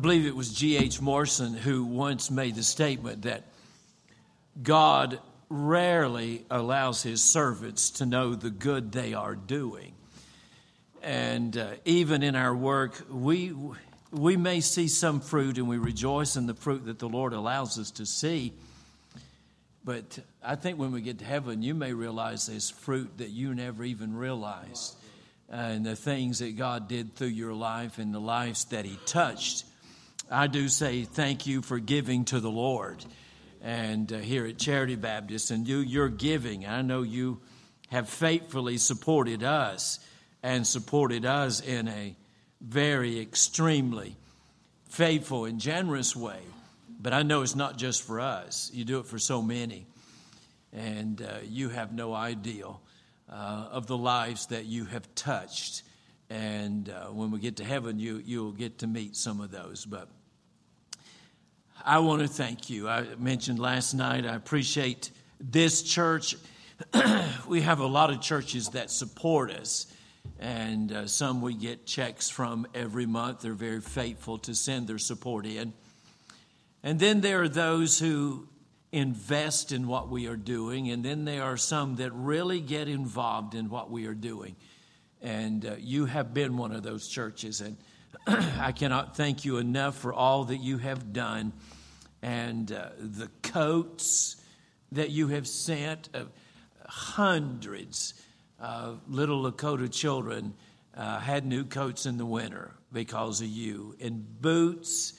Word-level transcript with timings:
believe 0.00 0.26
it 0.26 0.34
was 0.34 0.52
G.H. 0.52 1.00
Morrison 1.00 1.54
who 1.54 1.84
once 1.84 2.30
made 2.30 2.54
the 2.54 2.62
statement 2.62 3.22
that 3.22 3.44
God 4.62 5.20
rarely 5.48 6.44
allows 6.50 7.02
his 7.02 7.22
servants 7.22 7.90
to 7.90 8.06
know 8.06 8.34
the 8.34 8.50
good 8.50 8.92
they 8.92 9.14
are 9.14 9.34
doing. 9.34 9.92
And 11.02 11.56
uh, 11.56 11.72
even 11.84 12.22
in 12.22 12.36
our 12.36 12.54
work, 12.54 13.04
we, 13.10 13.54
we 14.10 14.36
may 14.36 14.60
see 14.60 14.88
some 14.88 15.20
fruit 15.20 15.58
and 15.58 15.68
we 15.68 15.78
rejoice 15.78 16.36
in 16.36 16.46
the 16.46 16.54
fruit 16.54 16.86
that 16.86 16.98
the 16.98 17.08
Lord 17.08 17.32
allows 17.32 17.78
us 17.78 17.90
to 17.92 18.06
see. 18.06 18.52
But 19.84 20.18
I 20.42 20.56
think 20.56 20.78
when 20.78 20.92
we 20.92 21.00
get 21.00 21.18
to 21.18 21.24
heaven, 21.24 21.62
you 21.62 21.74
may 21.74 21.92
realize 21.92 22.46
there's 22.46 22.70
fruit 22.70 23.18
that 23.18 23.30
you 23.30 23.54
never 23.54 23.82
even 23.82 24.14
realized. 24.14 24.94
And 25.48 25.84
the 25.84 25.96
things 25.96 26.38
that 26.38 26.56
God 26.56 26.86
did 26.86 27.16
through 27.16 27.28
your 27.28 27.54
life 27.54 27.98
and 27.98 28.14
the 28.14 28.20
lives 28.20 28.66
that 28.66 28.84
He 28.84 28.98
touched. 29.04 29.64
I 30.32 30.46
do 30.46 30.68
say 30.68 31.02
thank 31.02 31.48
you 31.48 31.60
for 31.60 31.80
giving 31.80 32.24
to 32.26 32.38
the 32.38 32.50
Lord. 32.50 33.04
And 33.62 34.12
uh, 34.12 34.18
here 34.18 34.46
at 34.46 34.58
Charity 34.58 34.94
Baptist, 34.94 35.50
and 35.50 35.66
you, 35.66 35.78
you're 35.78 36.08
giving. 36.08 36.66
I 36.66 36.82
know 36.82 37.02
you 37.02 37.40
have 37.88 38.08
faithfully 38.08 38.78
supported 38.78 39.42
us 39.42 39.98
and 40.40 40.64
supported 40.64 41.26
us 41.26 41.60
in 41.60 41.88
a 41.88 42.14
very 42.60 43.20
extremely 43.20 44.16
faithful 44.88 45.46
and 45.46 45.58
generous 45.58 46.14
way. 46.14 46.38
But 47.00 47.12
I 47.12 47.24
know 47.24 47.42
it's 47.42 47.56
not 47.56 47.76
just 47.76 48.04
for 48.04 48.20
us, 48.20 48.70
you 48.72 48.84
do 48.84 49.00
it 49.00 49.06
for 49.06 49.18
so 49.18 49.42
many. 49.42 49.86
And 50.72 51.20
uh, 51.20 51.38
you 51.42 51.70
have 51.70 51.92
no 51.92 52.14
idea 52.14 52.66
uh, 52.68 53.32
of 53.32 53.88
the 53.88 53.98
lives 53.98 54.46
that 54.46 54.66
you 54.66 54.84
have 54.84 55.12
touched. 55.16 55.82
And 56.28 56.88
uh, 56.88 57.06
when 57.06 57.32
we 57.32 57.40
get 57.40 57.56
to 57.56 57.64
heaven, 57.64 57.98
you, 57.98 58.22
you'll 58.24 58.52
get 58.52 58.78
to 58.78 58.86
meet 58.86 59.16
some 59.16 59.40
of 59.40 59.50
those. 59.50 59.84
But 59.84 60.08
I 61.84 61.98
want 62.00 62.22
to 62.22 62.28
thank 62.28 62.68
you. 62.68 62.88
I 62.88 63.06
mentioned 63.18 63.58
last 63.58 63.94
night, 63.94 64.26
I 64.26 64.34
appreciate 64.34 65.10
this 65.40 65.82
church. 65.82 66.36
we 67.48 67.62
have 67.62 67.80
a 67.80 67.86
lot 67.86 68.10
of 68.10 68.20
churches 68.20 68.70
that 68.70 68.90
support 68.90 69.50
us 69.50 69.86
and 70.38 70.92
uh, 70.92 71.06
some 71.06 71.40
we 71.40 71.54
get 71.54 71.86
checks 71.86 72.28
from 72.28 72.66
every 72.74 73.06
month. 73.06 73.40
They're 73.40 73.52
very 73.52 73.80
faithful 73.80 74.38
to 74.38 74.54
send 74.54 74.88
their 74.88 74.98
support 74.98 75.46
in. 75.46 75.72
And 76.82 76.98
then 76.98 77.20
there 77.20 77.42
are 77.42 77.48
those 77.48 77.98
who 77.98 78.48
invest 78.92 79.72
in 79.72 79.86
what 79.86 80.08
we 80.08 80.26
are 80.26 80.36
doing, 80.36 80.90
and 80.90 81.04
then 81.04 81.24
there 81.24 81.44
are 81.44 81.56
some 81.56 81.96
that 81.96 82.12
really 82.12 82.60
get 82.60 82.88
involved 82.88 83.54
in 83.54 83.68
what 83.68 83.90
we 83.90 84.06
are 84.06 84.14
doing. 84.14 84.56
And 85.22 85.64
uh, 85.64 85.74
you 85.78 86.06
have 86.06 86.34
been 86.34 86.56
one 86.56 86.72
of 86.72 86.82
those 86.82 87.06
churches, 87.06 87.60
and 87.60 87.76
I 88.26 88.72
cannot 88.72 89.16
thank 89.16 89.44
you 89.44 89.58
enough 89.58 89.96
for 89.96 90.12
all 90.12 90.44
that 90.44 90.58
you 90.58 90.78
have 90.78 91.12
done 91.12 91.52
and 92.22 92.70
uh, 92.70 92.90
the 92.98 93.28
coats 93.42 94.36
that 94.92 95.10
you 95.10 95.28
have 95.28 95.46
sent, 95.46 96.08
uh, 96.14 96.24
hundreds 96.86 98.14
of 98.58 99.00
little 99.08 99.50
Lakota 99.50 99.90
children 99.90 100.54
uh, 100.96 101.18
had 101.18 101.46
new 101.46 101.64
coats 101.64 102.06
in 102.06 102.18
the 102.18 102.26
winter 102.26 102.72
because 102.92 103.40
of 103.40 103.46
you, 103.46 103.94
and 104.00 104.40
boots, 104.42 105.14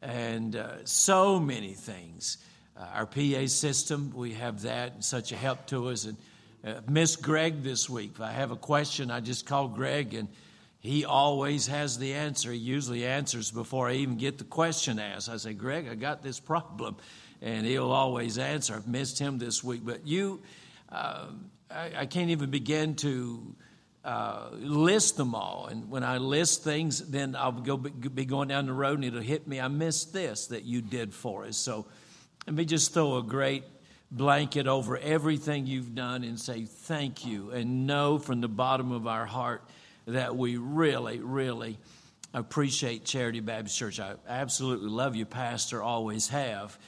and 0.00 0.54
uh, 0.54 0.84
so 0.84 1.40
many 1.40 1.72
things. 1.72 2.38
Uh, 2.76 2.86
our 2.94 3.06
PA 3.06 3.46
system, 3.46 4.12
we 4.14 4.34
have 4.34 4.62
that, 4.62 4.94
and 4.94 5.04
such 5.04 5.32
a 5.32 5.36
help 5.36 5.66
to 5.66 5.88
us. 5.88 6.04
And 6.04 6.16
uh, 6.64 6.80
Miss 6.88 7.16
Greg 7.16 7.62
this 7.62 7.90
week, 7.90 8.12
if 8.14 8.20
I 8.20 8.30
have 8.30 8.52
a 8.52 8.56
question, 8.56 9.10
I 9.10 9.20
just 9.20 9.44
call 9.44 9.68
Greg, 9.68 10.14
and 10.14 10.28
he 10.86 11.04
always 11.04 11.66
has 11.66 11.98
the 11.98 12.14
answer. 12.14 12.52
He 12.52 12.58
usually 12.58 13.04
answers 13.04 13.50
before 13.50 13.88
I 13.88 13.94
even 13.94 14.16
get 14.16 14.38
the 14.38 14.44
question 14.44 14.98
asked. 14.98 15.28
I 15.28 15.36
say, 15.36 15.52
Greg, 15.52 15.88
I 15.88 15.94
got 15.94 16.22
this 16.22 16.40
problem. 16.40 16.96
And 17.42 17.66
he'll 17.66 17.92
always 17.92 18.38
answer. 18.38 18.74
I've 18.74 18.88
missed 18.88 19.18
him 19.18 19.38
this 19.38 19.62
week. 19.62 19.82
But 19.84 20.06
you, 20.06 20.42
um, 20.88 21.50
I, 21.70 21.90
I 21.98 22.06
can't 22.06 22.30
even 22.30 22.50
begin 22.50 22.94
to 22.96 23.54
uh, 24.04 24.48
list 24.52 25.16
them 25.16 25.34
all. 25.34 25.66
And 25.70 25.90
when 25.90 26.04
I 26.04 26.18
list 26.18 26.62
things, 26.62 27.00
then 27.00 27.34
I'll 27.34 27.52
go 27.52 27.76
be 27.76 28.24
going 28.24 28.48
down 28.48 28.66
the 28.66 28.72
road 28.72 28.94
and 28.94 29.04
it'll 29.04 29.20
hit 29.20 29.46
me. 29.46 29.60
I 29.60 29.68
missed 29.68 30.12
this 30.12 30.46
that 30.46 30.64
you 30.64 30.80
did 30.80 31.12
for 31.12 31.44
us. 31.44 31.56
So 31.56 31.86
let 32.46 32.54
me 32.54 32.64
just 32.64 32.94
throw 32.94 33.18
a 33.18 33.22
great 33.22 33.64
blanket 34.10 34.68
over 34.68 34.96
everything 34.96 35.66
you've 35.66 35.94
done 35.94 36.22
and 36.22 36.38
say 36.38 36.62
thank 36.64 37.26
you 37.26 37.50
and 37.50 37.86
know 37.88 38.18
from 38.18 38.40
the 38.40 38.48
bottom 38.48 38.92
of 38.92 39.08
our 39.08 39.26
heart 39.26 39.68
that 40.06 40.36
we 40.36 40.56
really, 40.56 41.20
really 41.20 41.78
appreciate 42.32 43.04
Charity 43.04 43.40
Baptist 43.40 43.78
Church. 43.78 44.00
I 44.00 44.14
absolutely 44.28 44.90
love 44.90 45.16
you, 45.16 45.26
Pastor, 45.26 45.82
always 45.82 46.28
have, 46.28 46.78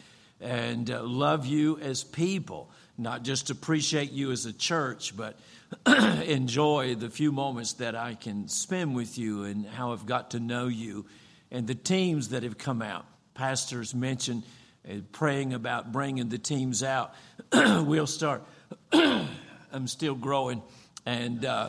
and 0.41 0.91
uh, 0.91 1.03
love 1.03 1.47
you 1.47 1.79
as 1.79 2.05
people 2.05 2.71
not 2.99 3.23
just 3.23 3.51
appreciate 3.51 4.11
you 4.11 4.33
as 4.33 4.45
a 4.45 4.53
church, 4.53 5.17
but 5.17 5.39
enjoy 6.27 6.97
the 6.97 7.09
few 7.09 7.31
moments 7.31 7.75
that 7.75 7.95
I 7.95 8.15
can 8.15 8.49
spend 8.49 8.97
with 8.97 9.17
you 9.17 9.45
and 9.45 9.65
how 9.65 9.93
I've 9.93 10.05
got 10.05 10.33
to 10.33 10.41
know 10.41 10.67
you 10.67 11.07
and 11.51 11.67
the 11.67 11.77
teams 11.77 12.31
that 12.31 12.43
have 12.43 12.59
come 12.59 12.83
out. 12.83 13.07
Pastors 13.35 13.95
mentioned 13.95 14.43
uh, 14.89 14.95
praying 15.13 15.55
about 15.55 15.93
bringing 15.93 16.29
the 16.29 16.39
teams 16.39 16.83
out. 16.83 17.15
we'll 17.53 18.09
start. 18.09 18.43
I'm 18.93 19.87
still 19.87 20.17
growing, 20.17 20.63
and 21.07 21.45
uh, 21.45 21.69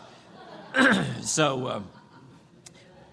so 1.22 1.68
uh, 1.68 1.82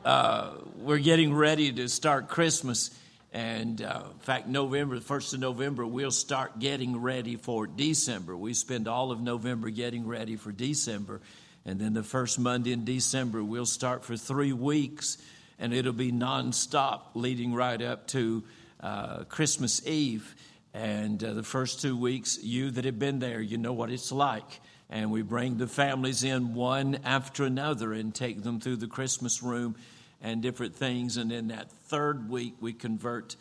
uh, 0.05 0.55
we're 0.77 0.99
getting 0.99 1.35
ready 1.35 1.73
to 1.73 1.89
start 1.89 2.29
Christmas 2.29 2.91
and 3.33 3.83
uh, 3.83 4.05
in 4.13 4.19
fact, 4.21 4.49
November, 4.49 4.99
the 4.99 5.05
1st 5.05 5.35
of 5.35 5.41
November, 5.41 5.87
we'll 5.87 6.11
start 6.11 6.59
getting 6.59 7.01
ready 7.01 7.37
for 7.37 7.67
December. 7.67 8.35
We 8.35 8.55
spend 8.55 8.89
all 8.89 9.11
of 9.11 9.21
November 9.21 9.69
getting 9.69 10.07
ready 10.07 10.37
for 10.37 10.53
December. 10.53 11.21
And 11.67 11.79
then 11.79 11.93
the 11.93 12.03
first 12.03 12.39
Monday 12.39 12.73
in 12.73 12.87
December, 12.87 13.45
we'll 13.45 13.67
start 13.67 14.05
for 14.07 14.17
three 14.17 14.55
weeks, 14.55 15.19
and 15.59 15.75
it'll 15.75 15.93
be 15.93 16.13
nonstop 16.13 17.01
leading 17.15 17.53
right 17.53 17.83
up 17.83 18.07
to 18.09 18.43
uh, 18.81 19.25
Christmas 19.25 19.87
Eve. 19.87 20.35
And 20.73 21.23
uh, 21.23 21.35
the 21.35 21.43
first 21.43 21.83
two 21.83 21.97
weeks, 21.97 22.39
you 22.43 22.71
that 22.71 22.87
have 22.87 22.99
been 22.99 23.19
there, 23.19 23.41
you 23.41 23.59
know 23.59 23.75
what 23.75 23.91
it's 23.91 24.13
like. 24.13 24.61
And 24.89 25.11
we 25.11 25.23
bring 25.23 25.57
the 25.57 25.67
families 25.67 26.23
in 26.23 26.55
one 26.55 27.01
after 27.05 27.45
another 27.45 27.93
and 27.93 28.15
take 28.15 28.43
them 28.43 28.61
through 28.61 28.77
the 28.77 28.87
Christmas 28.87 29.43
room 29.43 29.75
and 30.23 30.43
different 30.43 30.77
things. 30.77 31.17
And 31.17 31.31
then 31.31 31.49
that 31.49 31.71
third 31.71 32.29
week, 32.31 32.55
we 32.61 32.73
convert 32.73 33.37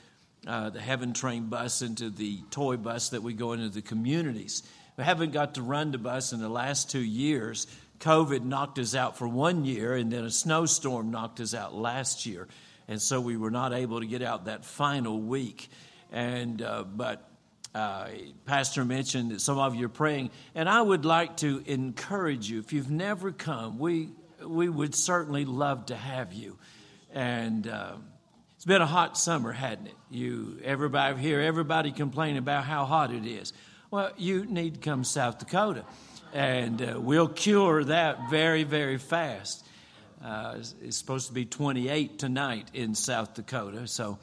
uh, 0.47 0.69
the 0.69 0.81
Heaven 0.81 1.13
Train 1.13 1.45
bus 1.45 1.81
into 1.81 2.09
the 2.09 2.39
toy 2.51 2.77
bus 2.77 3.09
that 3.09 3.23
we 3.23 3.33
go 3.33 3.53
into 3.53 3.69
the 3.69 3.81
communities. 3.81 4.63
We 4.97 5.03
haven't 5.03 5.31
got 5.31 5.55
to 5.55 5.61
run 5.61 5.91
the 5.91 5.97
bus 5.97 6.33
in 6.33 6.39
the 6.39 6.49
last 6.49 6.89
two 6.89 7.03
years. 7.03 7.67
COVID 7.99 8.43
knocked 8.43 8.79
us 8.79 8.95
out 8.95 9.17
for 9.17 9.27
one 9.27 9.65
year, 9.65 9.93
and 9.95 10.11
then 10.11 10.23
a 10.25 10.31
snowstorm 10.31 11.11
knocked 11.11 11.39
us 11.39 11.53
out 11.53 11.73
last 11.73 12.25
year. 12.25 12.47
And 12.87 13.01
so 13.01 13.19
we 13.19 13.37
were 13.37 13.51
not 13.51 13.73
able 13.73 13.99
to 13.99 14.05
get 14.05 14.21
out 14.21 14.45
that 14.45 14.65
final 14.65 15.19
week. 15.19 15.69
And, 16.11 16.61
uh, 16.61 16.83
but 16.83 17.27
uh, 17.75 18.07
Pastor 18.45 18.85
mentioned 18.85 19.31
that 19.31 19.41
some 19.41 19.57
of 19.59 19.75
you 19.75 19.87
are 19.87 19.89
praying, 19.89 20.31
and 20.55 20.69
I 20.69 20.81
would 20.81 21.03
like 21.03 21.35
to 21.37 21.61
encourage 21.65 22.49
you. 22.49 22.59
If 22.59 22.71
you've 22.71 22.89
never 22.89 23.33
come, 23.33 23.79
we 23.79 24.09
we 24.41 24.69
would 24.69 24.95
certainly 24.95 25.43
love 25.43 25.87
to 25.87 25.95
have 25.95 26.31
you. 26.31 26.57
And 27.13 27.67
uh, 27.67 27.95
it's 28.55 28.65
been 28.65 28.81
a 28.81 28.85
hot 28.85 29.17
summer, 29.17 29.51
hadn't 29.51 29.87
it? 29.87 29.95
You, 30.09 30.57
everybody 30.63 31.19
here, 31.19 31.41
everybody 31.41 31.91
complaining 31.91 32.37
about 32.37 32.63
how 32.63 32.85
hot 32.85 33.11
it 33.11 33.25
is. 33.25 33.51
Well, 33.91 34.11
you 34.17 34.45
need 34.45 34.75
to 34.75 34.79
come 34.79 35.03
South 35.03 35.39
Dakota, 35.39 35.83
and 36.33 36.81
uh, 36.81 36.99
we'll 36.99 37.27
cure 37.27 37.83
that 37.83 38.29
very, 38.29 38.63
very 38.63 38.97
fast. 38.97 39.65
Uh, 40.23 40.59
it's 40.81 40.97
supposed 40.97 41.27
to 41.27 41.33
be 41.33 41.43
28 41.43 42.19
tonight 42.19 42.69
in 42.73 42.95
South 42.95 43.33
Dakota, 43.33 43.85
so 43.85 44.17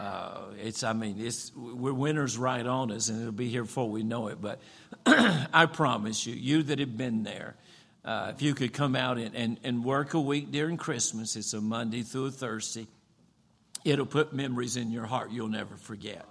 uh, 0.00 0.44
it's. 0.58 0.82
I 0.82 0.94
mean, 0.94 1.16
it's 1.18 1.52
we're 1.54 1.92
winter's 1.92 2.38
right 2.38 2.66
on 2.66 2.90
us, 2.90 3.10
and 3.10 3.20
it'll 3.20 3.32
be 3.32 3.50
here 3.50 3.64
before 3.64 3.90
we 3.90 4.02
know 4.02 4.28
it. 4.28 4.40
But 4.40 4.60
I 5.06 5.66
promise 5.66 6.26
you, 6.26 6.34
you 6.34 6.62
that 6.62 6.78
have 6.78 6.96
been 6.96 7.22
there, 7.22 7.56
uh, 8.02 8.32
if 8.34 8.40
you 8.40 8.54
could 8.54 8.72
come 8.72 8.96
out 8.96 9.18
and, 9.18 9.34
and, 9.36 9.58
and 9.62 9.84
work 9.84 10.14
a 10.14 10.20
week 10.20 10.50
during 10.50 10.78
Christmas, 10.78 11.36
it's 11.36 11.52
a 11.52 11.60
Monday 11.60 12.02
through 12.02 12.26
a 12.26 12.30
Thursday, 12.30 12.86
it'll 13.84 14.06
put 14.06 14.32
memories 14.32 14.76
in 14.76 14.90
your 14.90 15.04
heart 15.04 15.32
you'll 15.32 15.48
never 15.48 15.76
forget. 15.76 16.24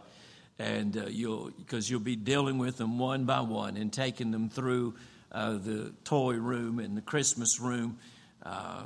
And 0.57 0.97
uh, 0.97 1.05
you'll, 1.07 1.51
because 1.51 1.89
you'll 1.89 1.99
be 1.99 2.15
dealing 2.15 2.57
with 2.57 2.77
them 2.77 2.97
one 2.97 3.25
by 3.25 3.41
one 3.41 3.77
and 3.77 3.93
taking 3.93 4.31
them 4.31 4.49
through 4.49 4.95
uh, 5.31 5.53
the 5.53 5.93
toy 6.03 6.33
room 6.33 6.79
and 6.79 6.97
the 6.97 7.01
Christmas 7.01 7.59
room. 7.59 7.99
Uh, 8.43 8.83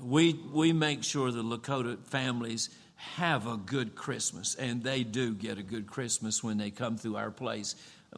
we, 0.00 0.34
we 0.52 0.72
make 0.72 1.02
sure 1.02 1.32
the 1.32 1.42
Lakota 1.42 1.98
families 2.06 2.70
have 3.16 3.46
a 3.46 3.56
good 3.56 3.94
Christmas, 3.94 4.54
and 4.54 4.82
they 4.82 5.04
do 5.04 5.34
get 5.34 5.58
a 5.58 5.62
good 5.62 5.86
Christmas 5.86 6.44
when 6.44 6.58
they 6.58 6.70
come 6.70 6.96
through 6.96 7.16
our 7.16 7.30
place, 7.30 7.74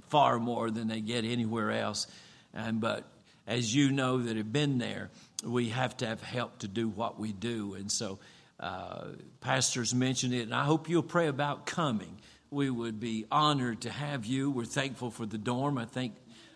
far 0.08 0.38
more 0.38 0.70
than 0.70 0.88
they 0.88 1.00
get 1.00 1.24
anywhere 1.24 1.70
else. 1.70 2.06
And 2.54 2.80
but 2.80 3.04
as 3.46 3.74
you 3.74 3.90
know 3.92 4.18
that 4.22 4.36
have 4.36 4.52
been 4.52 4.78
there, 4.78 5.10
we 5.44 5.70
have 5.70 5.96
to 5.96 6.06
have 6.06 6.22
help 6.22 6.58
to 6.58 6.68
do 6.68 6.88
what 6.88 7.18
we 7.18 7.32
do. 7.32 7.74
And 7.74 7.90
so 7.90 8.18
Uh, 8.62 9.16
pastors 9.40 9.92
mentioned 9.92 10.32
it, 10.32 10.42
and 10.42 10.54
I 10.54 10.64
hope 10.64 10.88
you'll 10.88 11.02
pray 11.02 11.28
about 11.28 11.66
coming. 11.66 12.14
We 12.50 12.70
would 12.70 13.00
be 13.00 13.24
honored 13.28 13.80
to 13.80 13.90
have 13.90 14.24
you. 14.24 14.52
We're 14.52 14.70
thankful 14.70 15.10
for 15.10 15.26
the 15.26 15.38
dorm. 15.38 15.78
I 15.78 15.86
think 15.86 16.14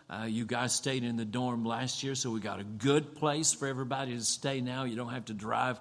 uh, 0.08 0.26
you 0.28 0.46
guys 0.46 0.72
stayed 0.72 1.02
in 1.02 1.16
the 1.16 1.24
dorm 1.24 1.64
last 1.64 2.04
year, 2.04 2.14
so 2.14 2.30
we 2.30 2.38
got 2.38 2.60
a 2.60 2.64
good 2.64 3.16
place 3.16 3.56
for 3.58 3.66
everybody 3.66 4.14
to 4.14 4.22
stay 4.22 4.60
now. 4.60 4.84
You 4.84 4.94
don't 4.94 5.12
have 5.12 5.24
to 5.24 5.34
drive 5.34 5.80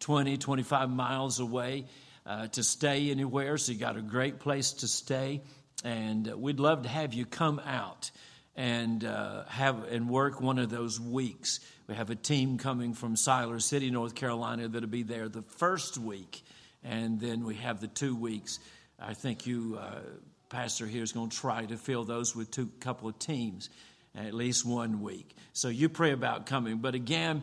20, 0.00 0.36
25 0.36 0.90
miles 0.90 1.40
away 1.40 1.86
uh, 2.26 2.46
to 2.48 2.62
stay 2.62 3.10
anywhere, 3.10 3.56
so 3.58 3.72
you 3.72 3.78
got 3.78 3.96
a 3.96 4.02
great 4.02 4.38
place 4.38 4.72
to 4.72 4.88
stay. 4.88 5.42
And 5.84 6.30
uh, 6.30 6.36
we'd 6.36 6.60
love 6.60 6.82
to 6.82 6.88
have 6.88 7.12
you 7.12 7.26
come 7.26 7.60
out 7.64 8.10
and 8.56 9.04
uh, 9.04 9.44
have 9.46 9.84
and 9.84 10.08
work 10.08 10.40
one 10.40 10.58
of 10.58 10.70
those 10.70 11.00
weeks. 11.00 11.60
We 11.86 11.94
have 11.94 12.10
a 12.10 12.14
team 12.14 12.56
coming 12.56 12.94
from 12.94 13.16
Siler 13.16 13.60
City, 13.60 13.90
North 13.90 14.14
Carolina, 14.14 14.68
that'll 14.68 14.88
be 14.88 15.02
there 15.02 15.28
the 15.28 15.42
first 15.42 15.98
week, 15.98 16.42
and 16.82 17.20
then 17.20 17.44
we 17.44 17.56
have 17.56 17.80
the 17.80 17.88
two 17.88 18.16
weeks. 18.16 18.58
I 18.98 19.12
think 19.12 19.46
you, 19.46 19.78
uh, 19.80 20.00
pastor 20.48 20.86
here, 20.86 21.02
is 21.02 21.12
going 21.12 21.30
to 21.30 21.36
try 21.36 21.66
to 21.66 21.76
fill 21.76 22.04
those 22.04 22.34
with 22.34 22.50
two 22.50 22.70
couple 22.80 23.08
of 23.08 23.18
teams, 23.18 23.68
at 24.16 24.32
least 24.32 24.64
one 24.64 25.02
week. 25.02 25.34
So 25.52 25.68
you 25.68 25.88
pray 25.88 26.12
about 26.12 26.46
coming, 26.46 26.78
but 26.78 26.94
again. 26.94 27.42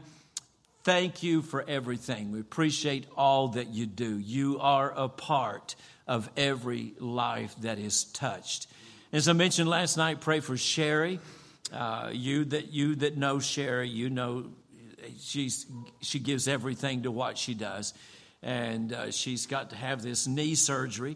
Thank 0.83 1.22
you 1.22 1.44
for 1.44 1.63
everything. 1.68 2.31
We 2.31 2.39
appreciate 2.39 3.06
all 3.16 3.50
that 3.50 3.68
you 3.68 3.86
do. 3.86 4.18
You 4.18 4.60
are 4.60 4.92
a 4.92 5.10
part 5.10 5.75
of 6.07 6.28
every 6.36 6.94
life 6.98 7.56
that 7.62 7.78
is 7.78 8.06
touched. 8.06 8.66
As 9.13 9.28
I 9.28 9.33
mentioned 9.33 9.69
last 9.69 9.95
night, 9.95 10.22
pray 10.22 10.39
for 10.39 10.57
Sherry. 10.57 11.19
Uh, 11.72 12.10
you 12.12 12.45
that 12.45 12.74
you 12.74 12.95
that 12.95 13.16
know 13.16 13.39
Sherry, 13.39 13.89
you 13.89 14.10
know 14.10 14.45
she's 15.19 15.68
she 16.01 16.18
gives 16.18 16.48
everything 16.48 17.04
to 17.04 17.12
what 17.12 17.38
she 17.38 17.54
does, 17.54 17.94
and 18.42 18.92
uh, 18.92 19.12
she's 19.12 19.45
got 19.45 19.69
to 19.69 19.75
have 19.75 20.01
this 20.01 20.25
knee 20.25 20.56
surgery, 20.56 21.16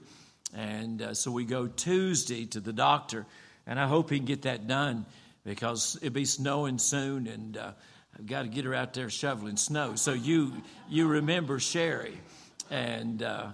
and 0.54 1.02
uh, 1.02 1.14
so 1.16 1.32
we 1.32 1.44
go 1.44 1.66
Tuesday 1.66 2.46
to 2.46 2.60
the 2.60 2.72
doctor, 2.72 3.26
and 3.66 3.80
I 3.80 3.88
hope 3.88 4.12
he 4.12 4.18
can 4.18 4.28
get 4.28 4.44
that 4.44 4.68
done 4.68 5.08
because 5.44 5.98
it'll 6.04 6.14
be 6.14 6.26
snowing 6.26 6.78
soon, 6.78 7.26
and 7.26 7.58
uh, 7.58 7.72
I've 8.18 8.28
got 8.28 8.44
to 8.44 8.48
get 8.48 8.66
her 8.66 8.74
out 8.74 8.94
there 8.94 9.10
shoveling 9.10 9.58
snow. 9.58 9.96
So 9.96 10.14
you 10.14 10.54
you 10.90 11.08
remember 11.08 11.60
Sherry, 11.60 12.18
and 12.70 13.22
uh, 13.22 13.48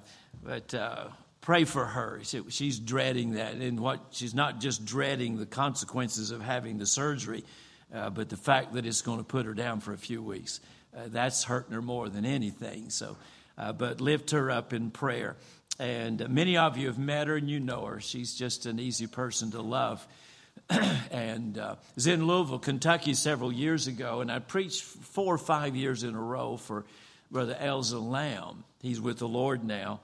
but 0.44 0.74
uh, 0.74 1.08
pray 1.42 1.64
for 1.64 1.86
her. 1.86 2.22
she's 2.50 2.80
dreading 2.80 3.32
that, 3.32 3.56
and 3.56 3.80
what 3.80 4.00
she's 4.12 4.36
not 4.36 4.60
just 4.60 4.86
dreading 4.86 5.38
the 5.38 5.48
consequences 5.48 6.32
of 6.32 6.42
having 6.42 6.78
the 6.78 6.86
surgery, 6.86 7.44
uh, 7.94 8.12
but 8.12 8.30
the 8.30 8.38
fact 8.38 8.74
that 8.74 8.86
it's 8.86 9.02
going 9.02 9.18
to 9.18 9.24
put 9.24 9.46
her 9.46 9.54
down 9.54 9.80
for 9.80 9.94
a 9.94 9.98
few 9.98 10.22
weeks. 10.22 10.60
Uh, 10.96 11.04
that's 11.08 11.44
hurting 11.44 11.74
her 11.74 11.82
more 11.82 12.10
than 12.10 12.26
anything. 12.26 12.90
So, 12.90 13.18
uh, 13.58 13.74
but 13.74 14.02
lift 14.02 14.32
her 14.32 14.52
up 14.52 14.74
in 14.74 14.92
prayer. 14.92 15.38
And 15.80 16.30
many 16.30 16.58
of 16.58 16.78
you 16.78 16.88
have 16.88 17.00
met 17.00 17.28
her 17.28 17.38
and 17.38 17.50
you 17.50 17.60
know 17.60 17.86
her. 17.86 18.00
She's 18.00 18.36
just 18.36 18.66
an 18.66 18.80
easy 18.80 19.08
person 19.08 19.52
to 19.52 19.62
love. 19.62 20.06
and 21.12 21.58
uh, 21.58 21.76
was 21.96 22.08
in 22.08 22.26
Louisville, 22.26 22.60
Kentucky 22.60 23.14
several 23.14 23.52
years 23.52 23.88
ago, 23.88 24.22
and 24.22 24.32
I 24.32 24.40
preached 24.40 24.84
four 24.84 25.34
or 25.34 25.38
five 25.38 25.76
years 25.76 26.04
in 26.04 26.16
a 26.16 26.22
row 26.22 26.58
for 26.58 26.86
Brother 27.30 27.58
Elza 27.60 28.02
Lamb. 28.02 28.64
He's 28.82 29.02
with 29.02 29.18
the 29.18 29.28
Lord 29.28 29.64
now. 29.64 30.00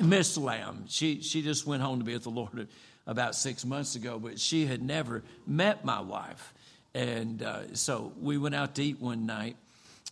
Miss 0.00 0.36
Lamb, 0.36 0.84
she, 0.88 1.20
she 1.20 1.42
just 1.42 1.66
went 1.66 1.82
home 1.82 1.98
to 1.98 2.04
be 2.04 2.14
with 2.14 2.22
the 2.22 2.30
Lord 2.30 2.68
about 3.06 3.34
six 3.34 3.64
months 3.64 3.96
ago, 3.96 4.18
but 4.18 4.38
she 4.38 4.66
had 4.66 4.82
never 4.82 5.22
met 5.46 5.84
my 5.84 6.00
wife. 6.00 6.54
And 6.94 7.42
uh, 7.42 7.74
so 7.74 8.12
we 8.20 8.38
went 8.38 8.54
out 8.54 8.76
to 8.76 8.84
eat 8.84 9.00
one 9.00 9.26
night, 9.26 9.56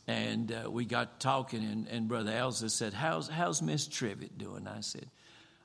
and 0.08 0.52
uh, 0.52 0.70
we 0.70 0.84
got 0.84 1.20
talking, 1.20 1.62
and, 1.62 1.86
and 1.88 2.08
Brother 2.08 2.32
Elza 2.32 2.70
said, 2.70 2.92
how's, 2.92 3.28
how's 3.28 3.62
Miss 3.62 3.86
Trivett 3.86 4.36
doing? 4.36 4.66
I 4.66 4.80
said, 4.80 5.06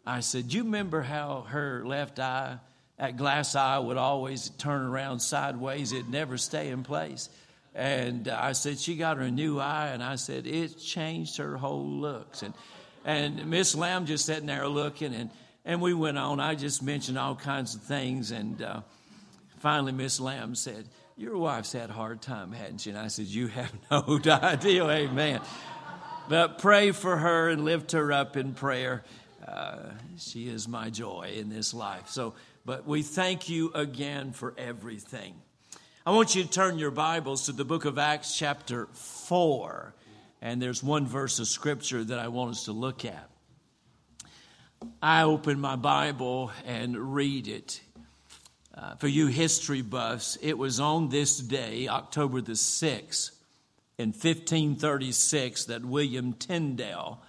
I 0.05 0.19
said, 0.19 0.53
you 0.53 0.63
remember 0.63 1.01
how 1.01 1.45
her 1.49 1.83
left 1.85 2.19
eye– 2.19 2.59
that 2.97 3.17
glass 3.17 3.55
eye 3.55 3.77
would 3.79 3.97
always 3.97 4.49
turn 4.57 4.81
around 4.81 5.19
sideways, 5.19 5.91
it'd 5.91 6.09
never 6.09 6.37
stay 6.37 6.69
in 6.69 6.83
place. 6.83 7.29
And 7.73 8.29
I 8.29 8.53
said, 8.53 8.79
She 8.79 8.95
got 8.95 9.17
her 9.17 9.29
new 9.29 9.59
eye, 9.59 9.87
and 9.87 10.01
I 10.01 10.15
said, 10.15 10.47
It 10.47 10.79
changed 10.79 11.37
her 11.37 11.57
whole 11.57 11.85
looks. 11.85 12.41
And, 12.41 12.53
and 13.03 13.47
Miss 13.47 13.75
Lamb 13.75 14.05
just 14.05 14.25
sitting 14.25 14.45
there 14.45 14.67
looking, 14.67 15.13
and, 15.13 15.29
and 15.65 15.81
we 15.81 15.93
went 15.93 16.17
on. 16.17 16.39
I 16.39 16.55
just 16.55 16.81
mentioned 16.81 17.17
all 17.17 17.35
kinds 17.35 17.75
of 17.75 17.81
things, 17.81 18.31
and 18.31 18.61
uh, 18.61 18.81
finally, 19.59 19.91
Miss 19.91 20.21
Lamb 20.21 20.55
said, 20.55 20.87
Your 21.17 21.37
wife's 21.37 21.73
had 21.73 21.89
a 21.89 21.93
hard 21.93 22.21
time, 22.21 22.53
hadn't 22.53 22.79
she? 22.79 22.91
And 22.91 22.99
I 22.99 23.07
said, 23.07 23.25
You 23.25 23.47
have 23.47 23.73
no 23.91 24.21
idea, 24.25 24.87
amen. 24.87 25.41
But 26.29 26.59
pray 26.59 26.91
for 26.91 27.17
her 27.17 27.49
and 27.49 27.65
lift 27.65 27.91
her 27.91 28.13
up 28.13 28.37
in 28.37 28.53
prayer. 28.53 29.03
Uh, 29.45 29.91
she 30.17 30.47
is 30.47 30.67
my 30.67 30.89
joy 30.89 31.33
in 31.35 31.49
this 31.49 31.73
life. 31.73 32.07
So 32.07 32.33
but 32.65 32.87
we 32.87 33.03
thank 33.03 33.47
you 33.47 33.71
again 33.73 34.31
for 34.31 34.55
everything. 34.57 35.35
I 36.03 36.11
want 36.11 36.33
you 36.33 36.43
to 36.43 36.49
turn 36.49 36.79
your 36.79 36.89
Bibles 36.89 37.45
to 37.45 37.51
the 37.51 37.63
book 37.63 37.85
of 37.85 37.99
Acts, 37.99 38.35
chapter 38.35 38.87
4. 38.93 39.93
And 40.41 40.59
there's 40.59 40.81
one 40.81 41.05
verse 41.05 41.37
of 41.37 41.47
scripture 41.47 42.03
that 42.03 42.17
I 42.17 42.27
want 42.27 42.51
us 42.51 42.65
to 42.65 42.71
look 42.71 43.05
at. 43.05 43.29
I 45.01 45.23
open 45.23 45.59
my 45.59 45.75
Bible 45.75 46.51
and 46.65 47.15
read 47.15 47.47
it. 47.47 47.81
Uh, 48.73 48.95
for 48.95 49.07
you 49.07 49.27
history 49.27 49.81
buffs, 49.81 50.37
it 50.41 50.57
was 50.57 50.79
on 50.79 51.09
this 51.09 51.37
day, 51.37 51.87
October 51.87 52.41
the 52.41 52.53
6th, 52.53 53.31
in 53.97 54.09
1536, 54.09 55.65
that 55.65 55.85
William 55.85 56.33
Tyndale 56.33 57.21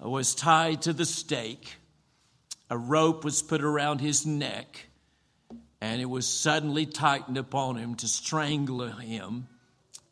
was 0.00 0.34
tied 0.34 0.82
to 0.82 0.92
the 0.92 1.06
stake 1.06 1.77
a 2.70 2.78
rope 2.78 3.24
was 3.24 3.42
put 3.42 3.62
around 3.62 4.00
his 4.00 4.26
neck 4.26 4.88
and 5.80 6.00
it 6.00 6.06
was 6.06 6.26
suddenly 6.26 6.86
tightened 6.86 7.36
upon 7.36 7.76
him 7.76 7.94
to 7.96 8.08
strangle 8.08 8.86
him, 8.86 9.46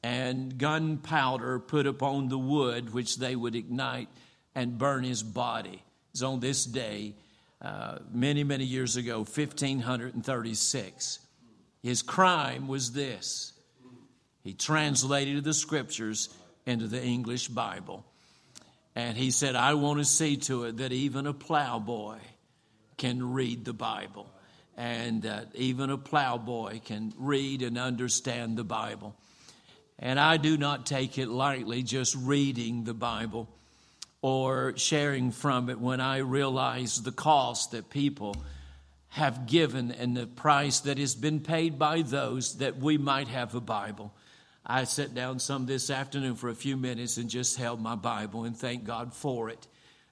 and 0.02 0.58
gunpowder 0.58 1.58
put 1.58 1.86
upon 1.86 2.28
the 2.28 2.38
wood, 2.38 2.94
which 2.94 3.16
they 3.16 3.34
would 3.34 3.56
ignite 3.56 4.08
and 4.54 4.78
burn 4.78 5.02
his 5.02 5.24
body. 5.24 5.82
It's 6.12 6.22
on 6.22 6.38
this 6.38 6.64
day, 6.64 7.14
uh, 7.60 7.98
many, 8.12 8.44
many 8.44 8.64
years 8.64 8.96
ago, 8.96 9.18
1536. 9.18 11.18
His 11.82 12.02
crime 12.02 12.68
was 12.68 12.92
this 12.92 13.52
he 14.44 14.54
translated 14.54 15.42
the 15.42 15.54
scriptures 15.54 16.28
into 16.66 16.86
the 16.86 17.02
English 17.02 17.48
Bible. 17.48 18.04
And 18.94 19.16
he 19.16 19.32
said, 19.32 19.56
I 19.56 19.74
want 19.74 19.98
to 19.98 20.04
see 20.04 20.36
to 20.36 20.64
it 20.64 20.76
that 20.76 20.92
even 20.92 21.26
a 21.26 21.34
plowboy 21.34 22.18
can 22.96 23.32
read 23.32 23.64
the 23.64 23.72
Bible. 23.72 24.30
And 24.76 25.24
uh, 25.24 25.42
even 25.54 25.90
a 25.90 25.98
plowboy 25.98 26.80
can 26.80 27.12
read 27.16 27.62
and 27.62 27.78
understand 27.78 28.56
the 28.56 28.64
Bible. 28.64 29.14
And 29.98 30.20
I 30.20 30.36
do 30.36 30.58
not 30.58 30.84
take 30.84 31.16
it 31.16 31.28
lightly 31.28 31.82
just 31.82 32.14
reading 32.14 32.84
the 32.84 32.94
Bible 32.94 33.48
or 34.20 34.76
sharing 34.76 35.30
from 35.30 35.70
it 35.70 35.80
when 35.80 36.00
I 36.00 36.18
realize 36.18 37.02
the 37.02 37.12
cost 37.12 37.70
that 37.70 37.88
people 37.88 38.36
have 39.08 39.46
given 39.46 39.92
and 39.92 40.14
the 40.14 40.26
price 40.26 40.80
that 40.80 40.98
has 40.98 41.14
been 41.14 41.40
paid 41.40 41.78
by 41.78 42.02
those 42.02 42.58
that 42.58 42.76
we 42.76 42.98
might 42.98 43.28
have 43.28 43.54
a 43.54 43.60
Bible. 43.60 44.12
I 44.66 44.84
sat 44.84 45.14
down 45.14 45.38
some 45.38 45.64
this 45.64 45.90
afternoon 45.90 46.34
for 46.34 46.50
a 46.50 46.54
few 46.54 46.76
minutes 46.76 47.16
and 47.16 47.30
just 47.30 47.56
held 47.56 47.80
my 47.80 47.94
Bible 47.94 48.44
and 48.44 48.54
thank 48.54 48.84
God 48.84 49.14
for 49.14 49.48
it, 49.48 49.66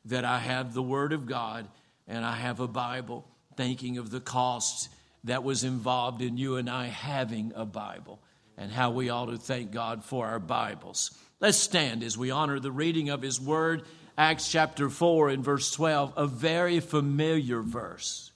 that 0.07 0.25
I 0.25 0.39
have 0.39 0.73
the 0.73 0.83
Word 0.83 1.13
of 1.13 1.27
God 1.27 1.67
and 2.07 2.25
I 2.25 2.37
have 2.37 2.61
a 2.61 2.69
Bible, 2.69 3.27
thinking 3.57 3.99
of 3.99 4.11
the 4.11 4.21
cost 4.21 4.89
that 5.25 5.43
was 5.43 5.65
involved 5.65 6.23
in 6.23 6.37
you 6.37 6.57
and 6.57 6.69
I 6.69 6.87
having 6.87 7.53
a 7.55 7.65
Bible 7.65 8.21
and 8.57 8.71
how 8.71 8.91
we 8.91 9.11
ought 9.11 9.27
to 9.27 9.39
thank 9.39 9.73
God 9.73 10.05
for 10.05 10.27
our 10.27 10.39
Bibles. 10.39 11.11
Let's 11.41 11.59
stand 11.59 12.03
as 12.03 12.17
we 12.17 12.31
honor 12.31 12.61
the 12.61 12.71
reading 12.71 13.11
of 13.11 13.23
His 13.23 13.41
Word, 13.41 13.83
Acts 14.17 14.51
chapter 14.51 14.89
4 14.89 15.31
and 15.31 15.45
verse 15.45 15.73
12, 15.73 16.13
a 16.17 16.27
very 16.27 16.81
familiar 16.81 17.63
verse. 17.63 18.31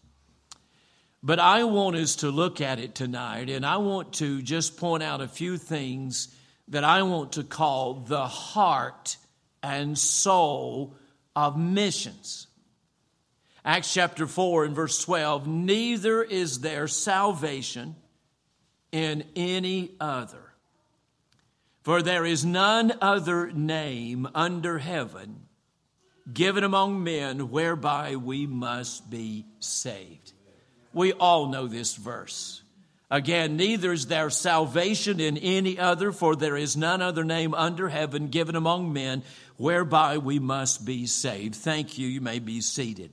But 1.22 1.38
I 1.38 1.64
want 1.64 1.96
us 1.96 2.16
to 2.16 2.30
look 2.30 2.60
at 2.60 2.78
it 2.78 2.94
tonight, 2.94 3.48
and 3.48 3.64
I 3.64 3.76
want 3.76 4.14
to 4.14 4.42
just 4.42 4.76
point 4.76 5.02
out 5.02 5.20
a 5.20 5.28
few 5.28 5.56
things 5.56 6.34
that 6.68 6.84
I 6.84 7.02
want 7.02 7.32
to 7.32 7.44
call 7.44 7.94
the 7.94 8.26
heart 8.26 9.16
and 9.62 9.96
soul 9.96 10.96
of 11.34 11.56
missions. 11.56 12.47
Acts 13.64 13.92
chapter 13.92 14.26
4 14.26 14.64
and 14.64 14.74
verse 14.74 15.02
12 15.02 15.46
Neither 15.46 16.22
is 16.22 16.60
there 16.60 16.88
salvation 16.88 17.96
in 18.92 19.24
any 19.36 19.92
other. 20.00 20.42
For 21.82 22.02
there 22.02 22.26
is 22.26 22.44
none 22.44 22.92
other 23.00 23.50
name 23.50 24.28
under 24.34 24.78
heaven 24.78 25.46
given 26.32 26.64
among 26.64 27.02
men 27.02 27.50
whereby 27.50 28.16
we 28.16 28.46
must 28.46 29.08
be 29.08 29.46
saved. 29.58 30.32
We 30.92 31.12
all 31.12 31.46
know 31.48 31.66
this 31.66 31.96
verse. 31.96 32.62
Again, 33.10 33.56
neither 33.56 33.92
is 33.92 34.06
there 34.06 34.28
salvation 34.28 35.18
in 35.18 35.38
any 35.38 35.78
other, 35.78 36.12
for 36.12 36.36
there 36.36 36.58
is 36.58 36.76
none 36.76 37.00
other 37.00 37.24
name 37.24 37.54
under 37.54 37.88
heaven 37.88 38.28
given 38.28 38.54
among 38.54 38.92
men 38.92 39.22
whereby 39.56 40.18
we 40.18 40.38
must 40.38 40.84
be 40.84 41.06
saved. 41.06 41.54
Thank 41.54 41.96
you. 41.96 42.06
You 42.06 42.20
may 42.20 42.38
be 42.38 42.60
seated. 42.60 43.10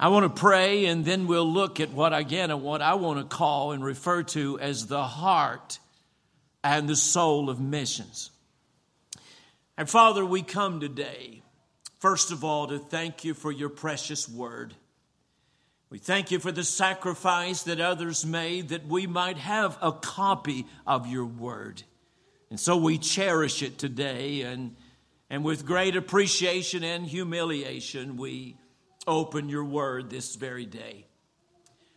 I 0.00 0.08
want 0.08 0.24
to 0.24 0.40
pray 0.40 0.86
and 0.86 1.04
then 1.04 1.26
we'll 1.26 1.50
look 1.50 1.80
at 1.80 1.90
what 1.90 2.12
again 2.12 2.62
what 2.62 2.82
I 2.82 2.94
want 2.94 3.18
to 3.18 3.36
call 3.36 3.72
and 3.72 3.84
refer 3.84 4.22
to 4.24 4.58
as 4.60 4.86
the 4.86 5.02
heart 5.02 5.80
and 6.62 6.88
the 6.88 6.94
soul 6.94 7.50
of 7.50 7.60
missions. 7.60 8.30
And 9.76 9.90
Father, 9.90 10.24
we 10.24 10.42
come 10.42 10.78
today, 10.78 11.42
first 11.98 12.30
of 12.30 12.44
all, 12.44 12.68
to 12.68 12.78
thank 12.78 13.24
you 13.24 13.34
for 13.34 13.50
your 13.50 13.68
precious 13.68 14.28
word. 14.28 14.74
We 15.90 15.98
thank 15.98 16.30
you 16.30 16.38
for 16.38 16.52
the 16.52 16.64
sacrifice 16.64 17.62
that 17.64 17.80
others 17.80 18.24
made 18.26 18.68
that 18.68 18.86
we 18.86 19.06
might 19.06 19.38
have 19.38 19.78
a 19.80 19.90
copy 19.90 20.66
of 20.86 21.06
your 21.06 21.24
word. 21.24 21.82
And 22.50 22.60
so 22.60 22.76
we 22.76 22.98
cherish 22.98 23.62
it 23.62 23.78
today, 23.78 24.42
and, 24.42 24.76
and 25.30 25.44
with 25.44 25.64
great 25.64 25.96
appreciation 25.96 26.84
and 26.84 27.06
humiliation, 27.06 28.16
we 28.16 28.56
open 29.08 29.48
your 29.48 29.64
word 29.64 30.10
this 30.10 30.36
very 30.36 30.66
day. 30.66 31.06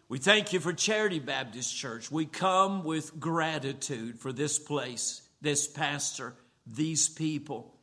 We 0.08 0.18
thank 0.18 0.54
you 0.54 0.60
for 0.60 0.74
Charity 0.74 1.20
Baptist 1.20 1.76
Church. 1.76 2.10
We 2.10 2.26
come 2.26 2.84
with 2.84 3.20
gratitude 3.20 4.18
for 4.20 4.32
this 4.34 4.58
place, 4.58 5.22
this 5.42 5.68
pastor, 5.68 6.34
these 6.66 7.10
people. 7.10 7.76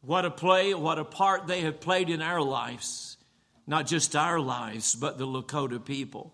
What 0.00 0.24
a 0.24 0.30
play, 0.30 0.74
what 0.74 0.98
a 0.98 1.04
part 1.04 1.46
they 1.46 1.60
have 1.60 1.80
played 1.80 2.10
in 2.10 2.22
our 2.22 2.42
lives, 2.42 3.18
not 3.66 3.86
just 3.86 4.16
our 4.16 4.40
lives, 4.40 4.94
but 4.94 5.18
the 5.18 5.26
Lakota 5.26 5.82
people. 5.84 6.32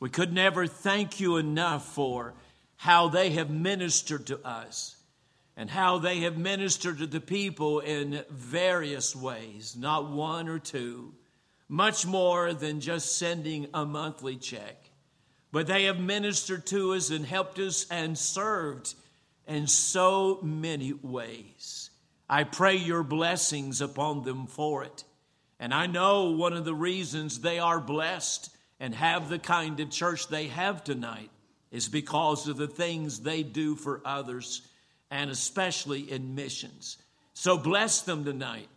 We 0.00 0.10
could 0.10 0.32
never 0.32 0.66
thank 0.66 1.20
you 1.20 1.36
enough 1.36 1.94
for 1.94 2.34
how 2.76 3.08
they 3.08 3.30
have 3.30 3.50
ministered 3.50 4.26
to 4.26 4.44
us 4.46 4.96
and 5.56 5.68
how 5.70 5.98
they 5.98 6.20
have 6.20 6.38
ministered 6.38 6.98
to 6.98 7.06
the 7.06 7.20
people 7.20 7.80
in 7.80 8.24
various 8.30 9.14
ways, 9.14 9.76
not 9.76 10.10
one 10.10 10.48
or 10.48 10.58
two, 10.58 11.14
much 11.70 12.04
more 12.04 12.52
than 12.52 12.80
just 12.80 13.16
sending 13.16 13.68
a 13.72 13.86
monthly 13.86 14.34
check. 14.34 14.90
But 15.52 15.68
they 15.68 15.84
have 15.84 16.00
ministered 16.00 16.66
to 16.66 16.94
us 16.94 17.10
and 17.10 17.24
helped 17.24 17.60
us 17.60 17.86
and 17.88 18.18
served 18.18 18.94
in 19.46 19.68
so 19.68 20.40
many 20.42 20.92
ways. 20.92 21.90
I 22.28 22.42
pray 22.42 22.76
your 22.76 23.04
blessings 23.04 23.80
upon 23.80 24.24
them 24.24 24.48
for 24.48 24.82
it. 24.82 25.04
And 25.60 25.72
I 25.72 25.86
know 25.86 26.30
one 26.30 26.54
of 26.54 26.64
the 26.64 26.74
reasons 26.74 27.40
they 27.40 27.60
are 27.60 27.80
blessed 27.80 28.50
and 28.80 28.92
have 28.94 29.28
the 29.28 29.38
kind 29.38 29.78
of 29.78 29.90
church 29.90 30.26
they 30.26 30.48
have 30.48 30.82
tonight 30.82 31.30
is 31.70 31.88
because 31.88 32.48
of 32.48 32.56
the 32.56 32.66
things 32.66 33.20
they 33.20 33.44
do 33.44 33.76
for 33.76 34.02
others 34.04 34.62
and 35.08 35.30
especially 35.30 36.10
in 36.10 36.34
missions. 36.34 36.96
So 37.32 37.56
bless 37.56 38.02
them 38.02 38.24
tonight. 38.24 38.69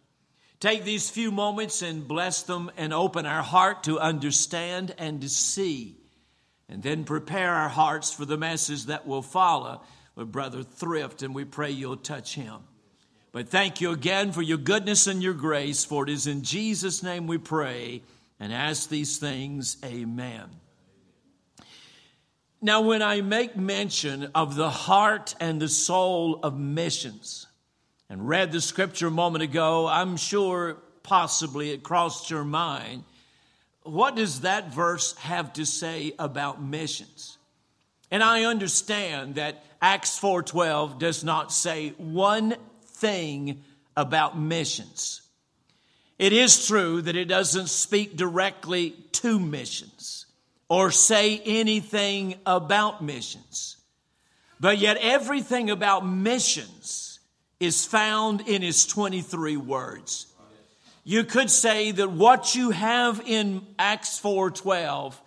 Take 0.63 0.85
these 0.85 1.09
few 1.09 1.29
moments 1.29 1.81
and 1.81 2.07
bless 2.07 2.43
them 2.43 2.71
and 2.77 2.93
open 2.93 3.25
our 3.25 3.43
heart 3.43 3.83
to 3.83 3.99
understand 3.99 4.95
and 4.97 5.19
to 5.19 5.27
see. 5.27 5.97
And 6.69 6.81
then 6.81 7.03
prepare 7.03 7.51
our 7.51 7.67
hearts 7.67 8.13
for 8.13 8.23
the 8.23 8.37
message 8.37 8.85
that 8.85 9.05
will 9.05 9.23
follow 9.23 9.81
with 10.15 10.31
Brother 10.31 10.63
Thrift, 10.63 11.21
and 11.21 11.35
we 11.35 11.43
pray 11.43 11.71
you'll 11.71 11.97
touch 11.97 12.35
him. 12.35 12.61
But 13.33 13.49
thank 13.49 13.81
you 13.81 13.91
again 13.91 14.31
for 14.31 14.41
your 14.41 14.57
goodness 14.57 15.05
and 15.05 15.21
your 15.21 15.33
grace, 15.33 15.83
for 15.83 16.03
it 16.03 16.09
is 16.09 16.27
in 16.27 16.43
Jesus' 16.43 17.03
name 17.03 17.27
we 17.27 17.39
pray 17.39 18.01
and 18.39 18.53
ask 18.53 18.87
these 18.87 19.17
things. 19.17 19.75
Amen. 19.83 20.45
Now, 22.61 22.79
when 22.79 23.01
I 23.01 23.19
make 23.19 23.57
mention 23.57 24.31
of 24.33 24.55
the 24.55 24.69
heart 24.69 25.35
and 25.41 25.61
the 25.61 25.67
soul 25.67 26.39
of 26.41 26.57
missions, 26.57 27.47
and 28.09 28.27
read 28.27 28.51
the 28.51 28.61
scripture 28.61 29.07
a 29.07 29.11
moment 29.11 29.43
ago, 29.43 29.87
I'm 29.87 30.17
sure 30.17 30.77
possibly 31.03 31.71
it 31.71 31.83
crossed 31.83 32.29
your 32.29 32.43
mind. 32.43 33.03
What 33.83 34.15
does 34.15 34.41
that 34.41 34.73
verse 34.73 35.15
have 35.17 35.53
to 35.53 35.65
say 35.65 36.13
about 36.17 36.61
missions? 36.61 37.37
And 38.09 38.23
I 38.23 38.43
understand 38.43 39.35
that 39.35 39.65
Acts 39.81 40.17
4:12 40.17 40.99
does 40.99 41.23
not 41.23 41.51
say 41.51 41.89
one 41.97 42.55
thing 42.85 43.63
about 43.97 44.37
missions. 44.37 45.21
It 46.17 46.31
is 46.31 46.67
true 46.67 47.01
that 47.01 47.15
it 47.15 47.25
doesn't 47.25 47.67
speak 47.67 48.15
directly 48.15 48.91
to 49.13 49.39
missions 49.39 50.25
or 50.69 50.91
say 50.91 51.39
anything 51.39 52.35
about 52.45 53.03
missions. 53.03 53.77
But 54.59 54.77
yet 54.77 54.97
everything 54.97 55.69
about 55.69 56.05
missions 56.07 57.02
is 57.63 57.85
found 57.85 58.41
in 58.41 58.61
his 58.61 58.85
23 58.85 59.57
words. 59.57 60.27
You 61.03 61.23
could 61.23 61.49
say 61.49 61.91
that 61.91 62.11
what 62.11 62.55
you 62.55 62.71
have 62.71 63.21
in 63.25 63.65
Acts 63.77 64.19
4:12 64.19 65.19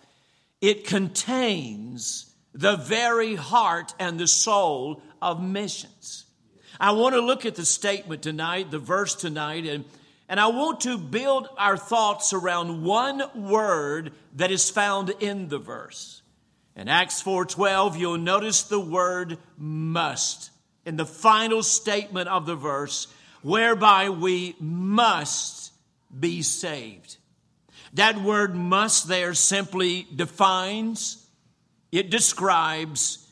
it 0.59 0.87
contains 0.87 2.33
the 2.53 2.75
very 2.75 3.35
heart 3.35 3.93
and 3.99 4.19
the 4.19 4.27
soul 4.27 5.03
of 5.21 5.41
missions. 5.41 6.25
I 6.79 6.91
want 6.91 7.13
to 7.13 7.21
look 7.21 7.45
at 7.45 7.55
the 7.55 7.65
statement 7.65 8.23
tonight, 8.23 8.71
the 8.71 8.79
verse 8.79 9.13
tonight, 9.13 9.65
and, 9.65 9.85
and 10.27 10.39
I 10.39 10.47
want 10.47 10.81
to 10.81 10.97
build 10.97 11.47
our 11.57 11.77
thoughts 11.77 12.33
around 12.33 12.83
one 12.83 13.21
word 13.35 14.13
that 14.35 14.49
is 14.49 14.69
found 14.69 15.11
in 15.19 15.49
the 15.49 15.59
verse. 15.59 16.23
In 16.75 16.87
Acts 16.87 17.21
4:12, 17.21 17.97
you'll 17.97 18.17
notice 18.17 18.63
the 18.63 18.79
word 18.79 19.37
must 19.57 20.51
in 20.87 20.95
the 20.95 21.05
final 21.05 21.61
statement 21.61 22.29
of 22.29 22.45
the 22.45 22.55
verse, 22.55 23.07
whereby 23.41 24.09
we 24.09 24.55
must 24.57 25.73
be 26.17 26.41
saved. 26.41 27.17
That 27.93 28.21
word 28.21 28.55
must 28.55 29.09
there 29.09 29.33
simply 29.33 30.07
defines, 30.15 31.27
it 31.91 32.09
describes, 32.09 33.29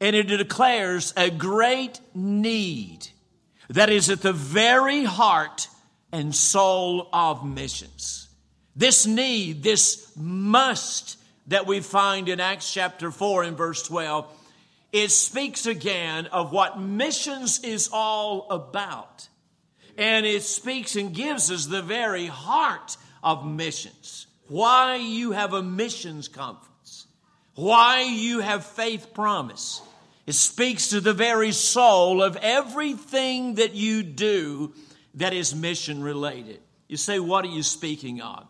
and 0.00 0.16
it 0.16 0.28
declares 0.28 1.12
a 1.14 1.30
great 1.30 2.00
need 2.14 3.06
that 3.68 3.90
is 3.90 4.08
at 4.08 4.22
the 4.22 4.32
very 4.32 5.04
heart 5.04 5.68
and 6.10 6.34
soul 6.34 7.10
of 7.12 7.44
missions. 7.44 8.28
This 8.74 9.06
need, 9.06 9.62
this 9.62 10.10
must 10.16 11.18
that 11.48 11.66
we 11.66 11.80
find 11.80 12.30
in 12.30 12.40
Acts 12.40 12.72
chapter 12.72 13.10
4 13.10 13.42
and 13.42 13.56
verse 13.58 13.82
12 13.82 14.26
it 14.94 15.10
speaks 15.10 15.66
again 15.66 16.26
of 16.26 16.52
what 16.52 16.78
missions 16.78 17.58
is 17.64 17.90
all 17.92 18.48
about. 18.48 19.28
And 19.98 20.24
it 20.24 20.44
speaks 20.44 20.94
and 20.94 21.12
gives 21.12 21.50
us 21.50 21.66
the 21.66 21.82
very 21.82 22.26
heart 22.26 22.96
of 23.20 23.44
missions. 23.44 24.28
Why 24.46 24.94
you 24.94 25.32
have 25.32 25.52
a 25.52 25.64
missions 25.64 26.28
conference. 26.28 27.08
Why 27.56 28.02
you 28.02 28.38
have 28.38 28.64
faith 28.64 29.12
promise. 29.14 29.82
It 30.28 30.34
speaks 30.34 30.90
to 30.90 31.00
the 31.00 31.12
very 31.12 31.50
soul 31.50 32.22
of 32.22 32.36
everything 32.36 33.56
that 33.56 33.74
you 33.74 34.04
do 34.04 34.74
that 35.14 35.32
is 35.32 35.56
mission 35.56 36.04
related. 36.04 36.60
You 36.86 36.98
say, 36.98 37.18
what 37.18 37.44
are 37.44 37.48
you 37.48 37.64
speaking 37.64 38.22
on? 38.22 38.46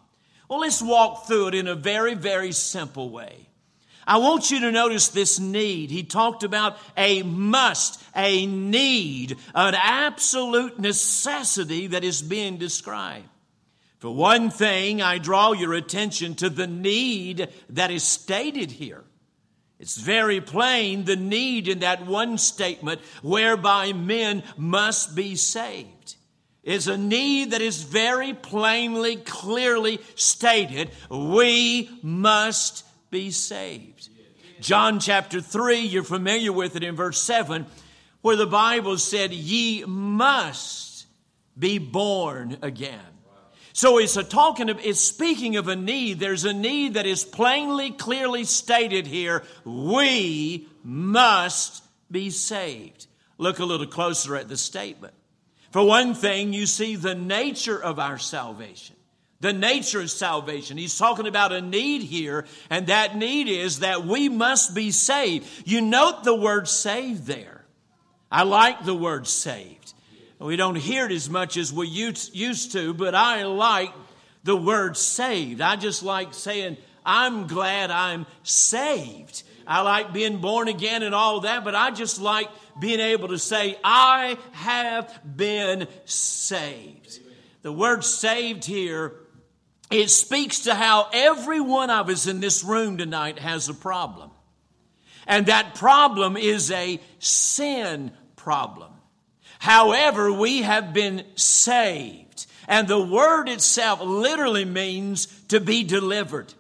Well, 0.50 0.60
let's 0.60 0.82
walk 0.82 1.26
through 1.26 1.48
it 1.48 1.54
in 1.54 1.68
a 1.68 1.74
very, 1.74 2.12
very 2.12 2.52
simple 2.52 3.08
way. 3.08 3.48
I 4.06 4.18
want 4.18 4.50
you 4.50 4.60
to 4.60 4.72
notice 4.72 5.08
this 5.08 5.40
need. 5.40 5.90
He 5.90 6.02
talked 6.02 6.42
about 6.42 6.78
a 6.96 7.22
must, 7.22 8.02
a 8.14 8.46
need, 8.46 9.36
an 9.54 9.74
absolute 9.74 10.78
necessity 10.78 11.88
that 11.88 12.04
is 12.04 12.22
being 12.22 12.58
described. 12.58 13.28
For 13.98 14.14
one 14.14 14.50
thing, 14.50 15.00
I 15.00 15.18
draw 15.18 15.52
your 15.52 15.72
attention 15.72 16.34
to 16.36 16.50
the 16.50 16.66
need 16.66 17.48
that 17.70 17.90
is 17.90 18.02
stated 18.02 18.70
here. 18.72 19.04
It's 19.78 19.96
very 19.96 20.40
plain 20.40 21.04
the 21.04 21.16
need 21.16 21.68
in 21.68 21.80
that 21.80 22.06
one 22.06 22.38
statement 22.38 23.00
whereby 23.22 23.92
men 23.92 24.42
must 24.56 25.16
be 25.16 25.36
saved 25.36 26.16
is 26.64 26.88
a 26.88 26.96
need 26.96 27.50
that 27.50 27.60
is 27.60 27.82
very 27.82 28.32
plainly, 28.32 29.16
clearly 29.16 30.00
stated. 30.14 30.90
We 31.10 31.90
must 32.02 32.84
be 33.14 33.30
saved. 33.30 34.08
John 34.60 34.98
chapter 34.98 35.40
3, 35.40 35.78
you're 35.78 36.02
familiar 36.02 36.52
with 36.52 36.74
it 36.74 36.82
in 36.82 36.96
verse 36.96 37.22
7, 37.22 37.64
where 38.22 38.34
the 38.34 38.44
Bible 38.44 38.98
said, 38.98 39.32
Ye 39.32 39.84
must 39.84 41.06
be 41.56 41.78
born 41.78 42.58
again. 42.60 42.98
So 43.72 43.98
it's 43.98 44.16
a 44.16 44.24
talking 44.24 44.68
of, 44.68 44.84
it's 44.84 45.00
speaking 45.00 45.54
of 45.56 45.68
a 45.68 45.76
need. 45.76 46.18
There's 46.18 46.44
a 46.44 46.52
need 46.52 46.94
that 46.94 47.06
is 47.06 47.24
plainly, 47.24 47.92
clearly 47.92 48.42
stated 48.42 49.06
here. 49.06 49.44
We 49.64 50.66
must 50.82 51.84
be 52.10 52.30
saved. 52.30 53.06
Look 53.38 53.60
a 53.60 53.64
little 53.64 53.86
closer 53.86 54.34
at 54.34 54.48
the 54.48 54.56
statement. 54.56 55.14
For 55.70 55.86
one 55.86 56.14
thing, 56.14 56.52
you 56.52 56.66
see 56.66 56.96
the 56.96 57.14
nature 57.14 57.80
of 57.80 58.00
our 58.00 58.18
salvation. 58.18 58.96
The 59.44 59.52
nature 59.52 60.00
of 60.00 60.10
salvation. 60.10 60.78
He's 60.78 60.96
talking 60.96 61.26
about 61.26 61.52
a 61.52 61.60
need 61.60 62.00
here, 62.00 62.46
and 62.70 62.86
that 62.86 63.14
need 63.14 63.46
is 63.46 63.80
that 63.80 64.06
we 64.06 64.30
must 64.30 64.74
be 64.74 64.90
saved. 64.90 65.46
You 65.66 65.82
note 65.82 66.24
the 66.24 66.34
word 66.34 66.66
saved 66.66 67.26
there. 67.26 67.62
I 68.32 68.44
like 68.44 68.86
the 68.86 68.94
word 68.94 69.26
saved. 69.26 69.92
We 70.38 70.56
don't 70.56 70.76
hear 70.76 71.04
it 71.04 71.12
as 71.12 71.28
much 71.28 71.58
as 71.58 71.74
we 71.74 71.88
used 71.88 72.72
to, 72.72 72.94
but 72.94 73.14
I 73.14 73.42
like 73.42 73.92
the 74.44 74.56
word 74.56 74.96
saved. 74.96 75.60
I 75.60 75.76
just 75.76 76.02
like 76.02 76.32
saying, 76.32 76.78
I'm 77.04 77.46
glad 77.46 77.90
I'm 77.90 78.24
saved. 78.44 79.42
I 79.66 79.82
like 79.82 80.14
being 80.14 80.38
born 80.38 80.68
again 80.68 81.02
and 81.02 81.14
all 81.14 81.40
that, 81.40 81.64
but 81.64 81.74
I 81.74 81.90
just 81.90 82.18
like 82.18 82.48
being 82.80 83.00
able 83.00 83.28
to 83.28 83.38
say, 83.38 83.76
I 83.84 84.38
have 84.52 85.36
been 85.36 85.86
saved. 86.06 87.20
The 87.60 87.72
word 87.72 88.04
saved 88.04 88.64
here, 88.64 89.12
it 89.90 90.10
speaks 90.10 90.60
to 90.60 90.74
how 90.74 91.08
every 91.12 91.60
one 91.60 91.90
of 91.90 92.08
us 92.08 92.26
in 92.26 92.40
this 92.40 92.64
room 92.64 92.98
tonight 92.98 93.38
has 93.38 93.68
a 93.68 93.74
problem. 93.74 94.30
And 95.26 95.46
that 95.46 95.74
problem 95.74 96.36
is 96.36 96.70
a 96.70 97.00
sin 97.18 98.12
problem. 98.36 98.92
However, 99.58 100.32
we 100.32 100.62
have 100.62 100.92
been 100.92 101.24
saved. 101.36 102.46
And 102.68 102.88
the 102.88 103.00
word 103.00 103.48
itself 103.48 104.00
literally 104.00 104.64
means 104.64 105.26
to 105.48 105.60
be 105.60 105.84
delivered. 105.84 106.52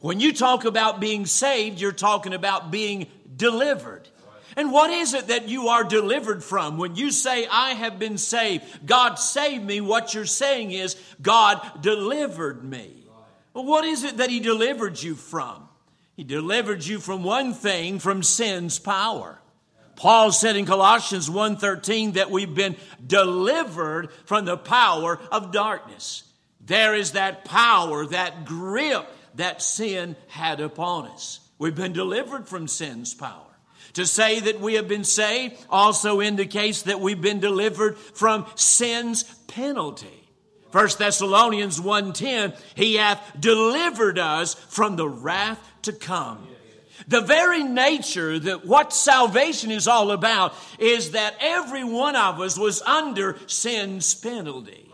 When 0.00 0.18
you 0.18 0.32
talk 0.32 0.64
about 0.64 1.00
being 1.00 1.26
saved, 1.26 1.80
you're 1.80 1.92
talking 1.92 2.34
about 2.34 2.70
being 2.70 3.06
delivered. 3.36 4.08
And 4.56 4.72
what 4.72 4.90
is 4.90 5.14
it 5.14 5.28
that 5.28 5.48
you 5.48 5.68
are 5.68 5.84
delivered 5.84 6.44
from? 6.44 6.78
When 6.78 6.96
you 6.96 7.10
say, 7.10 7.46
I 7.50 7.70
have 7.70 7.98
been 7.98 8.18
saved, 8.18 8.64
God 8.86 9.16
saved 9.16 9.64
me, 9.64 9.80
what 9.80 10.14
you're 10.14 10.26
saying 10.26 10.72
is, 10.72 10.96
God 11.20 11.82
delivered 11.82 12.62
me. 12.64 13.04
Well, 13.54 13.64
what 13.64 13.84
is 13.84 14.04
it 14.04 14.18
that 14.18 14.30
He 14.30 14.40
delivered 14.40 15.02
you 15.02 15.14
from? 15.14 15.68
He 16.16 16.24
delivered 16.24 16.84
you 16.84 17.00
from 17.00 17.22
one 17.22 17.54
thing, 17.54 17.98
from 17.98 18.22
sin's 18.22 18.78
power. 18.78 19.38
Paul 19.96 20.32
said 20.32 20.56
in 20.56 20.66
Colossians 20.66 21.28
1:13 21.28 22.14
that 22.14 22.30
we've 22.30 22.54
been 22.54 22.76
delivered 23.06 24.10
from 24.24 24.44
the 24.44 24.56
power 24.56 25.18
of 25.30 25.52
darkness. 25.52 26.24
There 26.60 26.94
is 26.94 27.12
that 27.12 27.44
power, 27.44 28.06
that 28.06 28.44
grip 28.44 29.06
that 29.34 29.62
sin 29.62 30.16
had 30.28 30.60
upon 30.60 31.08
us. 31.08 31.40
We've 31.58 31.74
been 31.74 31.92
delivered 31.92 32.48
from 32.48 32.68
sin's 32.68 33.14
power. 33.14 33.51
To 33.94 34.06
say 34.06 34.40
that 34.40 34.60
we 34.60 34.74
have 34.74 34.88
been 34.88 35.04
saved 35.04 35.54
also 35.68 36.20
indicates 36.20 36.82
that 36.82 37.00
we've 37.00 37.20
been 37.20 37.40
delivered 37.40 37.98
from 37.98 38.46
sin's 38.54 39.24
penalty. 39.48 40.28
1 40.70 40.88
Thessalonians 40.98 41.78
1:10 41.78 42.56
he 42.74 42.94
hath 42.94 43.20
delivered 43.38 44.18
us 44.18 44.54
from 44.54 44.96
the 44.96 45.08
wrath 45.08 45.58
to 45.82 45.92
come. 45.92 46.48
The 47.08 47.20
very 47.20 47.62
nature 47.62 48.38
that 48.38 48.64
what 48.64 48.92
salvation 48.92 49.70
is 49.70 49.88
all 49.88 50.12
about 50.12 50.54
is 50.78 51.10
that 51.10 51.34
every 51.40 51.84
one 51.84 52.16
of 52.16 52.40
us 52.40 52.56
was 52.56 52.80
under 52.82 53.38
sin's 53.46 54.14
penalty. 54.14 54.91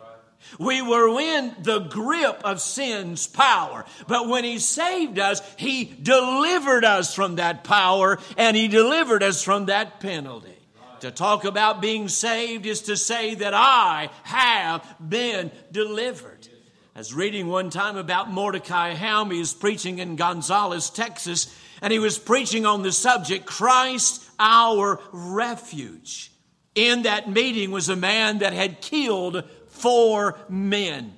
We 0.58 0.82
were 0.82 1.18
in 1.20 1.54
the 1.60 1.80
grip 1.80 2.40
of 2.44 2.60
sin's 2.60 3.26
power. 3.26 3.84
But 4.06 4.28
when 4.28 4.44
He 4.44 4.58
saved 4.58 5.18
us, 5.18 5.42
He 5.56 5.84
delivered 5.84 6.84
us 6.84 7.14
from 7.14 7.36
that 7.36 7.64
power 7.64 8.18
and 8.36 8.56
He 8.56 8.68
delivered 8.68 9.22
us 9.22 9.42
from 9.42 9.66
that 9.66 10.00
penalty. 10.00 10.54
To 11.00 11.10
talk 11.12 11.44
about 11.44 11.80
being 11.80 12.08
saved 12.08 12.66
is 12.66 12.82
to 12.82 12.96
say 12.96 13.36
that 13.36 13.54
I 13.54 14.10
have 14.24 14.84
been 15.00 15.52
delivered. 15.70 16.48
I 16.96 16.98
was 16.98 17.14
reading 17.14 17.46
one 17.46 17.70
time 17.70 17.96
about 17.96 18.28
Mordecai 18.28 18.94
Ham. 18.94 19.30
He 19.30 19.38
was 19.38 19.54
preaching 19.54 20.00
in 20.00 20.16
Gonzales, 20.16 20.90
Texas, 20.90 21.54
and 21.80 21.92
he 21.92 22.00
was 22.00 22.18
preaching 22.18 22.66
on 22.66 22.82
the 22.82 22.90
subject 22.90 23.46
Christ 23.46 24.28
our 24.40 25.00
refuge. 25.12 26.32
In 26.74 27.02
that 27.02 27.30
meeting 27.30 27.70
was 27.70 27.88
a 27.88 27.94
man 27.94 28.38
that 28.38 28.52
had 28.52 28.80
killed 28.80 29.44
four 29.78 30.38
men. 30.48 31.14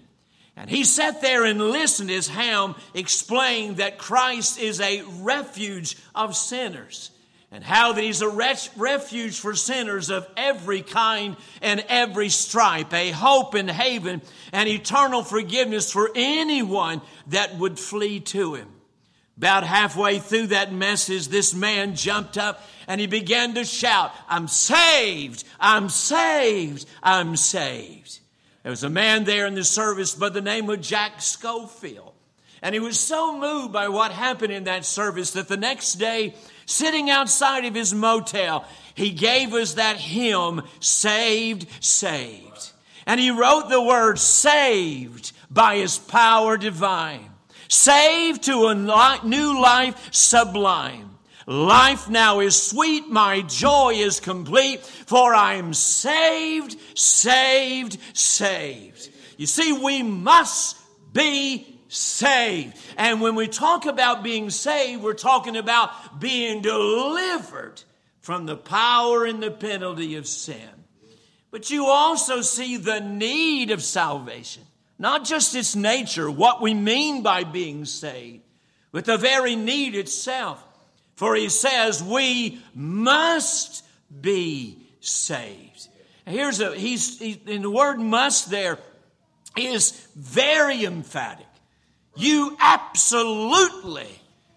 And 0.56 0.68
he 0.68 0.84
sat 0.84 1.22
there 1.22 1.44
and 1.44 1.58
listened 1.58 2.10
as 2.10 2.28
Ham 2.28 2.74
explained 2.94 3.78
that 3.78 3.98
Christ 3.98 4.58
is 4.58 4.80
a 4.80 5.02
refuge 5.20 5.96
of 6.14 6.36
sinners 6.36 7.10
and 7.52 7.64
how 7.64 7.92
that 7.92 8.02
he's 8.02 8.22
a 8.22 8.28
refuge 8.28 9.40
for 9.40 9.54
sinners 9.54 10.08
of 10.08 10.26
every 10.36 10.82
kind 10.82 11.36
and 11.60 11.84
every 11.88 12.28
stripe, 12.28 12.92
a 12.92 13.10
hope 13.10 13.54
and 13.54 13.70
haven 13.70 14.22
and 14.52 14.68
eternal 14.68 15.24
forgiveness 15.24 15.90
for 15.90 16.10
anyone 16.14 17.00
that 17.28 17.56
would 17.56 17.78
flee 17.78 18.20
to 18.20 18.54
him. 18.54 18.68
About 19.36 19.64
halfway 19.64 20.18
through 20.18 20.48
that 20.48 20.72
message, 20.72 21.28
this 21.28 21.54
man 21.54 21.96
jumped 21.96 22.36
up 22.38 22.62
and 22.86 23.00
he 23.00 23.06
began 23.06 23.54
to 23.54 23.64
shout, 23.64 24.12
I'm 24.28 24.46
saved, 24.46 25.44
I'm 25.58 25.88
saved, 25.88 26.86
I'm 27.02 27.34
saved. 27.36 28.19
There 28.62 28.70
was 28.70 28.84
a 28.84 28.90
man 28.90 29.24
there 29.24 29.46
in 29.46 29.54
the 29.54 29.64
service 29.64 30.14
by 30.14 30.28
the 30.28 30.42
name 30.42 30.68
of 30.68 30.80
Jack 30.80 31.18
Scholfield. 31.18 32.12
And 32.62 32.74
he 32.74 32.80
was 32.80 33.00
so 33.00 33.38
moved 33.38 33.72
by 33.72 33.88
what 33.88 34.12
happened 34.12 34.52
in 34.52 34.64
that 34.64 34.84
service 34.84 35.30
that 35.30 35.48
the 35.48 35.56
next 35.56 35.94
day, 35.94 36.34
sitting 36.66 37.08
outside 37.08 37.64
of 37.64 37.74
his 37.74 37.94
motel, 37.94 38.66
he 38.94 39.10
gave 39.10 39.54
us 39.54 39.74
that 39.74 39.96
hymn, 39.96 40.62
Saved, 40.78 41.66
Saved. 41.82 42.72
And 43.06 43.18
he 43.18 43.30
wrote 43.30 43.70
the 43.70 43.80
word 43.80 44.18
saved 44.18 45.32
by 45.50 45.76
his 45.76 45.98
power 45.98 46.58
divine. 46.58 47.30
Saved 47.68 48.42
to 48.44 48.66
a 48.66 48.74
new 49.24 49.60
life 49.60 50.12
sublime. 50.12 51.09
Life 51.50 52.08
now 52.08 52.38
is 52.38 52.62
sweet, 52.62 53.08
my 53.08 53.40
joy 53.40 53.94
is 53.94 54.20
complete, 54.20 54.82
for 54.84 55.34
I'm 55.34 55.74
saved, 55.74 56.76
saved, 56.96 57.98
saved. 58.12 59.08
You 59.36 59.46
see, 59.46 59.72
we 59.72 60.04
must 60.04 60.76
be 61.12 61.80
saved. 61.88 62.76
And 62.96 63.20
when 63.20 63.34
we 63.34 63.48
talk 63.48 63.86
about 63.86 64.22
being 64.22 64.50
saved, 64.50 65.02
we're 65.02 65.12
talking 65.12 65.56
about 65.56 66.20
being 66.20 66.62
delivered 66.62 67.82
from 68.20 68.46
the 68.46 68.56
power 68.56 69.24
and 69.24 69.42
the 69.42 69.50
penalty 69.50 70.14
of 70.14 70.28
sin. 70.28 70.70
But 71.50 71.68
you 71.68 71.86
also 71.86 72.42
see 72.42 72.76
the 72.76 73.00
need 73.00 73.72
of 73.72 73.82
salvation, 73.82 74.62
not 75.00 75.24
just 75.24 75.56
its 75.56 75.74
nature, 75.74 76.30
what 76.30 76.62
we 76.62 76.74
mean 76.74 77.24
by 77.24 77.42
being 77.42 77.86
saved, 77.86 78.44
but 78.92 79.04
the 79.04 79.16
very 79.16 79.56
need 79.56 79.96
itself. 79.96 80.64
For 81.20 81.34
he 81.34 81.50
says 81.50 82.02
we 82.02 82.62
must 82.74 83.84
be 84.22 84.78
saved. 85.00 85.88
Here's 86.24 86.60
a, 86.62 86.74
he's, 86.74 87.18
he, 87.18 87.32
in 87.46 87.60
the 87.60 87.70
word 87.70 88.00
must 88.00 88.48
there 88.48 88.78
is 89.54 89.90
very 90.16 90.82
emphatic. 90.86 91.44
You 92.16 92.56
absolutely 92.58 94.08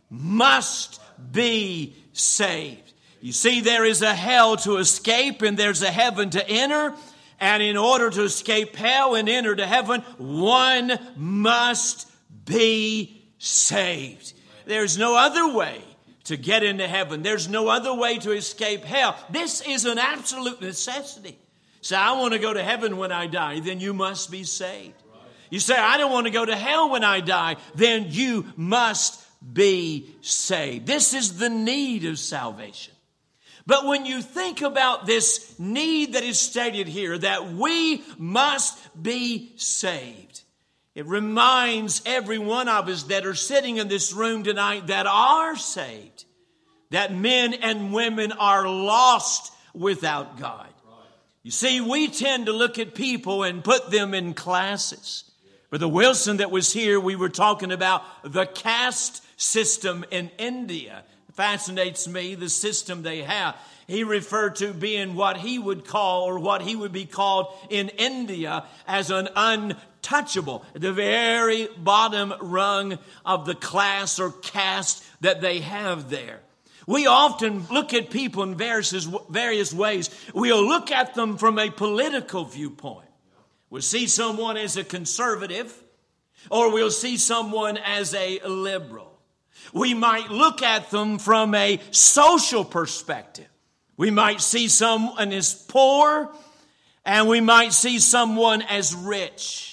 must 0.10 1.02
be 1.34 1.98
saved. 2.14 2.94
You 3.20 3.34
see, 3.34 3.60
there 3.60 3.84
is 3.84 4.02
a 4.02 4.16
hell 4.16 4.56
to 4.56 4.78
escape 4.78 5.42
and 5.42 5.58
there's 5.58 5.82
a 5.82 5.92
heaven 5.92 6.30
to 6.30 6.50
enter. 6.50 6.94
And 7.42 7.62
in 7.62 7.76
order 7.76 8.10
to 8.10 8.24
escape 8.24 8.78
hell 8.78 9.16
and 9.16 9.28
enter 9.28 9.54
to 9.54 9.68
heaven, 9.68 10.00
one 10.18 10.98
must 11.18 12.10
be 12.46 13.22
saved. 13.38 14.32
There's 14.66 14.98
no 14.98 15.18
other 15.18 15.54
way 15.54 15.82
to 16.26 16.38
get 16.38 16.64
into 16.64 16.88
heaven. 16.88 17.22
There's 17.22 17.50
no 17.50 17.68
other 17.68 17.94
way 17.94 18.18
to 18.20 18.32
escape 18.32 18.84
hell. 18.84 19.18
This 19.30 19.62
is 19.62 19.86
an 19.86 19.98
absolute 19.98 20.62
necessity. 20.62 21.38
Say, 21.82 21.98
I 21.98 22.14
want 22.14 22.34
to 22.34 22.40
go 22.40 22.54
to 22.54 22.64
heaven 22.64 22.98
when 22.98 23.12
I 23.12 23.28
die, 23.28 23.60
then 23.60 23.80
you 23.80 23.94
must 23.94 24.32
be 24.32 24.44
saved. 24.44 24.96
You 25.50 25.60
say, 25.60 25.76
I 25.76 25.98
don't 25.98 26.12
want 26.12 26.26
to 26.26 26.32
go 26.32 26.46
to 26.46 26.56
hell 26.56 26.90
when 26.90 27.04
I 27.04 27.20
die, 27.20 27.58
then 27.76 28.08
you 28.10 28.46
must 28.56 29.22
be 29.54 30.16
saved. 30.22 30.88
This 30.88 31.14
is 31.14 31.38
the 31.38 31.50
need 31.50 32.06
of 32.06 32.18
salvation. 32.18 32.94
But 33.66 33.86
when 33.86 34.06
you 34.06 34.22
think 34.22 34.62
about 34.62 35.06
this 35.06 35.58
need 35.60 36.14
that 36.14 36.24
is 36.24 36.40
stated 36.40 36.88
here, 36.88 37.18
that 37.18 37.52
we 37.54 38.04
must 38.18 38.78
be 39.02 39.54
saved, 39.58 40.42
it 40.96 41.06
reminds 41.08 42.02
every 42.06 42.38
one 42.38 42.70
of 42.70 42.88
us 42.88 43.04
that 43.04 43.26
are 43.26 43.36
sitting 43.36 43.78
in 43.78 43.88
this 43.88 44.14
room 44.14 44.44
tonight 44.44 44.88
that 44.88 45.08
are 45.08 45.56
saved, 45.56 46.26
that 46.92 47.14
men 47.14 47.54
and 47.54 47.94
women 47.94 48.32
are 48.32 48.68
lost 48.68 49.52
without 49.74 50.40
God. 50.40 50.68
You 51.42 51.52
see, 51.52 51.82
we 51.82 52.08
tend 52.08 52.46
to 52.46 52.54
look 52.54 52.80
at 52.80 52.96
people 52.96 53.44
and 53.44 53.64
put 53.64 53.92
them 53.92 54.14
in 54.14 54.34
classes. 54.34 55.30
The 55.72 55.90
Wilson 55.90 56.38
that 56.38 56.52
was 56.52 56.72
here, 56.72 57.00
we 57.00 57.16
were 57.16 57.30
talking 57.30 57.72
about 57.72 58.04
the 58.24 58.46
caste 58.46 59.24
system 59.36 60.06
in 60.12 60.30
India. 60.38 61.04
It 61.28 61.36
fascinates 61.36 62.08
me, 62.08 62.36
the 62.36 62.48
system 62.48 63.02
they 63.02 63.24
have. 63.24 63.58
He 63.88 64.04
referred 64.04 64.56
to 64.58 64.72
being 64.72 65.16
what 65.16 65.38
he 65.38 65.58
would 65.60 65.86
call, 65.86 66.24
or 66.24 66.40
what 66.40 66.62
he 66.62 66.76
would 66.76 66.94
be 66.94 67.06
called 67.06 67.48
in 67.70 67.90
India, 67.90 68.66
as 68.88 69.10
an 69.10 69.28
un 69.36 69.76
untouchable, 70.04 70.66
at 70.76 70.82
the 70.82 70.94
very 70.94 71.68
bottom 71.78 72.34
rung 72.42 73.00
of 73.26 73.46
the 73.46 73.56
class 73.56 74.20
or 74.20 74.32
caste 74.32 75.04
that 75.22 75.42
they 75.42 75.60
have 75.60 76.10
there. 76.10 76.42
We 76.86 77.08
often 77.08 77.66
look 77.72 77.94
at 77.94 78.10
people 78.10 78.44
in 78.44 78.56
various, 78.56 79.08
various 79.30 79.74
ways. 79.74 80.10
We'll 80.34 80.68
look 80.68 80.92
at 80.92 81.16
them 81.16 81.38
from 81.38 81.58
a 81.58 81.70
political 81.70 82.44
viewpoint. 82.44 83.08
We'll 83.70 83.82
see 83.82 84.08
someone 84.08 84.58
as 84.58 84.76
a 84.76 84.84
conservative, 84.84 85.74
or 86.52 86.74
we'll 86.74 86.92
see 86.92 87.18
someone 87.18 87.78
as 87.78 88.14
a 88.14 88.40
liberal. 88.46 89.18
We 89.74 89.94
might 89.94 90.30
look 90.30 90.62
at 90.62 90.92
them 90.92 91.20
from 91.20 91.56
a 91.56 91.80
social 91.92 92.66
perspective. 92.66 93.48
We 93.96 94.12
might 94.12 94.42
see 94.42 94.68
someone 94.68 95.32
as 95.32 95.54
poor, 95.54 96.34
and 97.06 97.30
we 97.30 97.40
might 97.40 97.72
see 97.72 98.00
someone 98.00 98.62
as 98.64 98.94
rich. 98.94 99.73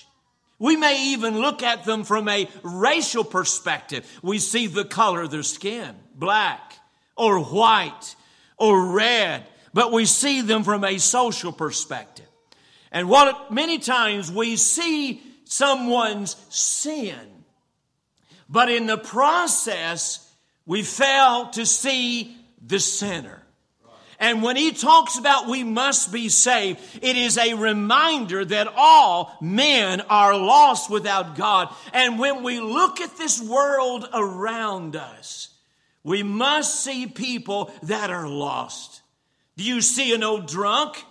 We 0.61 0.77
may 0.77 1.13
even 1.13 1.41
look 1.41 1.63
at 1.63 1.85
them 1.85 2.05
from 2.05 2.29
a 2.29 2.49
racial 2.63 3.25
perspective. 3.25 4.07
We 4.23 4.39
see 4.39 4.67
the 4.69 4.85
color 4.85 5.23
of 5.23 5.31
their 5.31 5.43
skin, 5.43 5.97
black 6.15 6.75
or 7.17 7.41
white 7.41 8.15
or 8.59 8.93
red, 8.93 9.47
but 9.73 9.91
we 9.91 10.05
see 10.05 10.43
them 10.43 10.63
from 10.63 10.85
a 10.85 10.99
social 10.99 11.51
perspective. 11.51 12.27
And 12.93 13.09
what 13.09 13.51
many 13.51 13.79
times 13.79 14.31
we 14.31 14.57
see 14.57 15.23
someone's 15.45 16.37
sin, 16.51 17.19
but 18.49 18.71
in 18.71 18.87
the 18.87 18.99
process, 18.99 20.31
we 20.67 20.83
fail 20.83 21.49
to 21.51 21.65
see 21.65 22.37
the 22.65 22.79
sinner. 22.79 23.43
And 24.21 24.43
when 24.43 24.57
he 24.57 24.73
talks 24.73 25.19
about 25.19 25.49
we 25.49 25.65
must 25.65 26.13
be 26.13 26.29
saved, 26.29 26.79
it 27.01 27.17
is 27.17 27.39
a 27.39 27.55
reminder 27.55 28.45
that 28.45 28.69
all 28.77 29.35
men 29.41 30.03
are 30.03 30.37
lost 30.37 30.91
without 30.91 31.37
God. 31.37 31.75
And 31.95 32.19
when 32.19 32.43
we 32.43 32.61
look 32.61 33.01
at 33.01 33.17
this 33.17 33.41
world 33.41 34.07
around 34.13 34.95
us, 34.95 35.49
we 36.05 36.23
must 36.23 36.85
see 36.85 37.07
people 37.07 37.73
that 37.83 38.11
are 38.11 38.29
lost. 38.29 39.01
Do 39.57 39.65
you 39.65 39.81
see 39.81 40.15
an 40.15 40.23
old 40.23 40.47
drunk? 40.47 41.03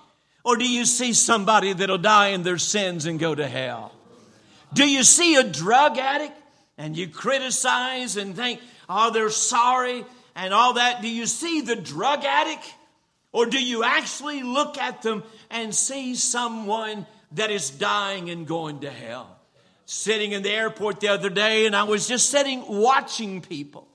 Or 0.46 0.56
do 0.56 0.68
you 0.68 0.86
see 0.86 1.14
somebody 1.14 1.74
that'll 1.74 1.98
die 1.98 2.28
in 2.28 2.44
their 2.44 2.58
sins 2.58 3.06
and 3.06 3.20
go 3.20 3.34
to 3.34 3.48
hell? 3.48 3.92
Do 4.74 4.88
you 4.88 5.04
see 5.04 5.36
a 5.36 5.44
drug 5.44 5.98
addict 5.98 6.34
and 6.78 6.96
you 6.96 7.08
criticize 7.08 8.18
and 8.18 8.36
think, 8.36 8.62
oh, 8.88 9.12
they're 9.12 9.32
sorry 9.32 10.06
and 10.36 10.54
all 10.54 10.74
that? 10.74 11.02
Do 11.02 11.10
you 11.10 11.26
see 11.26 11.62
the 11.62 11.76
drug 11.76 12.24
addict? 12.24 12.76
Or 13.32 13.46
do 13.46 13.64
you 13.64 13.84
actually 13.84 14.42
look 14.42 14.78
at 14.78 15.02
them 15.02 15.24
and 15.50 15.74
see 15.74 16.16
someone 16.16 17.06
that 17.34 17.52
is 17.52 17.70
dying 17.70 18.30
and 18.30 18.48
going 18.48 18.80
to 18.80 18.90
hell? 18.90 19.38
Sitting 19.86 20.32
in 20.32 20.44
the 20.44 20.52
airport 20.52 21.00
the 21.00 21.10
other 21.10 21.30
day, 21.30 21.66
and 21.66 21.76
I 21.76 21.84
was 21.84 22.08
just 22.08 22.30
sitting 22.30 22.64
watching 22.68 23.42
people, 23.42 23.88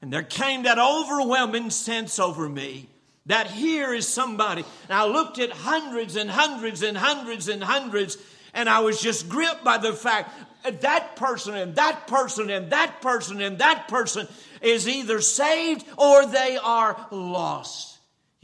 and 0.00 0.12
there 0.12 0.22
came 0.22 0.64
that 0.64 0.78
overwhelming 0.78 1.70
sense 1.70 2.18
over 2.18 2.48
me 2.48 2.88
that 3.26 3.46
here 3.50 3.92
is 3.92 4.08
somebody. 4.08 4.64
And 4.88 4.92
I 4.92 5.06
looked 5.06 5.38
at 5.38 5.50
hundreds 5.50 6.16
and 6.16 6.30
hundreds 6.30 6.82
and 6.82 6.96
hundreds 6.96 7.48
and 7.48 7.62
hundreds, 7.62 8.16
and 8.54 8.68
I 8.68 8.80
was 8.80 9.00
just 9.00 9.28
gripped 9.28 9.64
by 9.64 9.78
the 9.78 9.92
fact 9.92 10.30
that 10.64 11.16
person 11.16 11.54
and 11.54 11.74
that 11.76 12.06
person 12.06 12.50
and 12.50 12.70
that 12.70 13.00
person 13.00 13.40
and 13.40 13.58
that 13.58 13.88
person 13.88 14.26
is 14.60 14.88
either 14.88 15.20
saved 15.20 15.84
or 15.96 16.26
they 16.26 16.58
are 16.62 17.06
lost. 17.10 17.97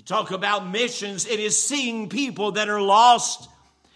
Talk 0.06 0.30
about 0.30 0.68
missions, 0.68 1.26
it 1.26 1.40
is 1.40 1.60
seeing 1.60 2.08
people 2.08 2.52
that 2.52 2.68
are 2.68 2.82
lost. 2.82 3.48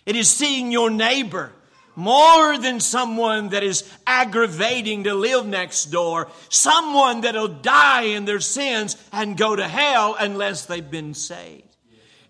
It 0.07 0.17
is 0.17 0.31
seeing 0.31 0.73
your 0.73 0.89
neighbor 0.89 1.53
more 1.99 2.57
than 2.57 2.79
someone 2.79 3.49
that 3.49 3.65
is 3.65 3.83
aggravating 4.07 5.03
to 5.03 5.15
live 5.15 5.45
next 5.45 5.87
door, 5.87 6.29
someone 6.49 7.23
that'll 7.23 7.49
die 7.49 8.03
in 8.03 8.25
their 8.25 8.39
sins 8.39 8.97
and 9.13 9.37
go 9.37 9.57
to 9.57 9.67
hell 9.67 10.17
unless 10.19 10.67
they've 10.67 10.91
been 10.91 11.13
saved. 11.13 11.65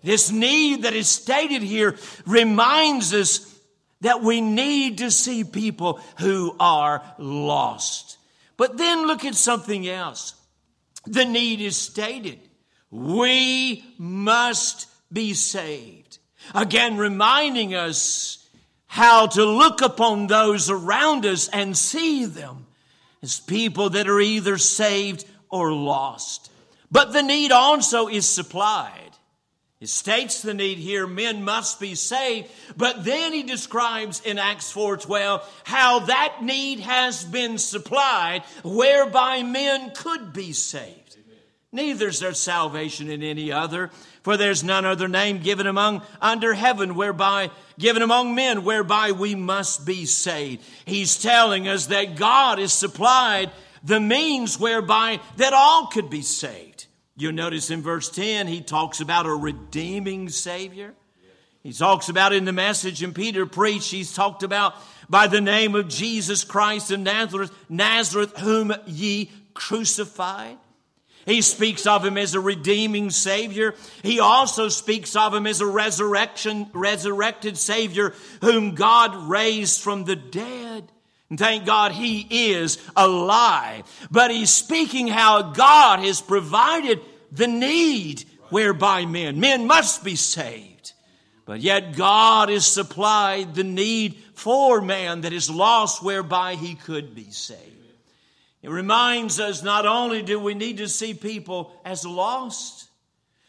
This 0.03 0.31
need 0.31 0.85
that 0.85 0.95
is 0.95 1.07
stated 1.07 1.61
here 1.61 1.97
reminds 2.27 3.12
us 3.12 3.55
that 4.01 4.23
we 4.23 4.41
need 4.41 4.99
to 4.99 5.11
see 5.11 5.45
people 5.45 6.01
who 6.19 6.57
are 6.59 7.03
lost. 7.19 8.17
But 8.57 8.79
then 8.79 9.07
look 9.07 9.27
at 9.27 9.35
something 9.35 9.87
else. 9.87 10.33
The 11.05 11.27
need 11.27 11.61
is 11.61 11.77
stated. 11.77 12.41
We 12.90 13.85
must 13.98 14.87
be 15.12 15.35
saved. 15.35 16.18
Again, 16.55 16.96
reminding 16.96 17.74
us 17.74 18.46
how 18.87 19.27
to 19.27 19.44
look 19.44 19.83
upon 19.83 20.27
those 20.27 20.70
around 20.70 21.27
us 21.27 21.48
and 21.48 21.77
see 21.77 22.24
them 22.24 22.66
as 23.22 23.40
people 23.40 23.90
that 23.90 24.09
are 24.09 24.20
either 24.20 24.57
saved 24.57 25.24
or 25.51 25.72
lost. 25.72 26.51
But 26.90 27.12
the 27.12 27.22
need 27.22 27.53
also 27.53 28.09
is 28.09 28.27
supplied. 28.27 28.92
It 29.81 29.88
states 29.88 30.42
the 30.42 30.55
need 30.55 30.79
here, 30.79 31.07
men 31.07 31.44
must 31.44 31.79
be 31.79 31.94
saved, 31.94 32.51
but 32.77 33.05
then 33.05 33.33
he 33.33 33.44
describes 33.44 34.20
in 34.24 34.37
Acts 34.38 34.72
4:12 34.72 35.44
how 35.64 36.01
that 36.01 36.42
need 36.42 36.81
has 36.81 37.24
been 37.24 37.59
supplied 37.59 38.42
whereby 38.64 39.44
men 39.44 39.92
could 39.94 40.33
be 40.33 40.53
saved. 40.53 40.97
Neither 41.70 42.09
is 42.09 42.20
there 42.20 42.33
salvation 42.33 43.11
in 43.11 43.22
any 43.22 43.52
other, 43.52 43.90
for 44.22 44.38
there's 44.38 44.64
none 44.64 44.87
other 44.87 45.07
name 45.07 45.40
given 45.40 45.66
among 45.66 46.00
under 46.20 46.54
heaven 46.54 46.94
whereby 46.94 47.50
given 47.78 48.00
among 48.00 48.35
men 48.35 48.64
whereby 48.64 49.12
we 49.12 49.35
must 49.35 49.85
be 49.85 50.07
saved. 50.07 50.64
He's 50.87 51.20
telling 51.20 51.68
us 51.68 51.87
that 51.87 52.16
God 52.16 52.59
has 52.59 52.72
supplied 52.72 53.50
the 53.85 54.00
means 54.00 54.59
whereby 54.59 55.20
that 55.37 55.52
all 55.52 55.88
could 55.88 56.09
be 56.09 56.22
saved. 56.22 56.87
You'll 57.16 57.33
notice 57.33 57.70
in 57.70 57.83
verse 57.83 58.09
10 58.09 58.46
he 58.46 58.62
talks 58.62 59.00
about 59.00 59.26
a 59.26 59.35
redeeming 59.35 60.31
savior. 60.31 60.94
He 61.62 61.74
talks 61.74 62.09
about 62.09 62.33
in 62.33 62.46
the 62.46 62.52
message 62.52 63.02
and 63.02 63.14
Peter 63.14 63.44
preached, 63.44 63.90
he's 63.90 64.14
talked 64.14 64.42
about 64.42 64.74
by 65.11 65.26
the 65.26 65.42
name 65.42 65.74
of 65.74 65.88
Jesus 65.88 66.44
Christ 66.44 66.90
of 66.92 67.00
Nazareth, 67.00 67.52
Nazareth 67.68 68.38
whom 68.38 68.72
ye 68.87 69.31
crucified. 69.52 70.57
He 71.29 71.43
speaks 71.43 71.87
of 71.87 72.07
him 72.07 72.17
as 72.17 72.35
a 72.35 72.41
redeeming 72.41 73.11
Savior. 73.11 73.75
He 74.03 74.19
also 74.19 74.71
speaks 74.71 75.14
of 75.14 75.35
him 75.35 75.47
as 75.47 75.61
a 75.61 75.67
resurrection, 75.67 76.71
resurrected 76.73 77.59
Savior 77.59 78.14
whom 78.41 78.75
God 78.75 79.29
raised 79.29 79.83
from 79.83 80.05
the 80.05 80.17
dead. 80.17 80.91
And 81.29 81.38
thank 81.38 81.67
God 81.67 81.93
he 81.93 82.55
is 82.55 82.79
alive. 82.97 83.85
But 84.11 84.31
he's 84.31 84.49
speaking 84.49 85.07
how 85.07 85.43
God 85.43 86.01
has 86.01 86.23
provided 86.23 87.03
the 87.31 87.47
need 87.47 88.25
whereby 88.49 89.05
men, 89.05 89.38
men 89.38 89.67
must 89.67 90.03
be 90.03 90.17
saved. 90.17 90.95
But 91.45 91.61
yet 91.61 91.95
God 91.95 92.49
has 92.49 92.64
supplied 92.64 93.55
the 93.55 93.64
need 93.64 94.17
for 94.33 94.81
man 94.81 95.21
that 95.21 95.35
is 95.35 95.51
lost 95.51 96.03
whereby 96.03 96.55
he 96.55 96.75
could 96.75 97.14
be 97.14 97.31
saved. 97.31 97.78
It 98.62 98.71
reminds 98.71 99.38
us 99.38 99.62
not 99.62 99.87
only 99.87 100.23
do 100.23 100.38
we 100.38 100.55
need 100.55 100.79
to 100.79 100.88
see 100.88 101.14
people 101.14 101.73
as 101.85 102.05
lost, 102.05 102.88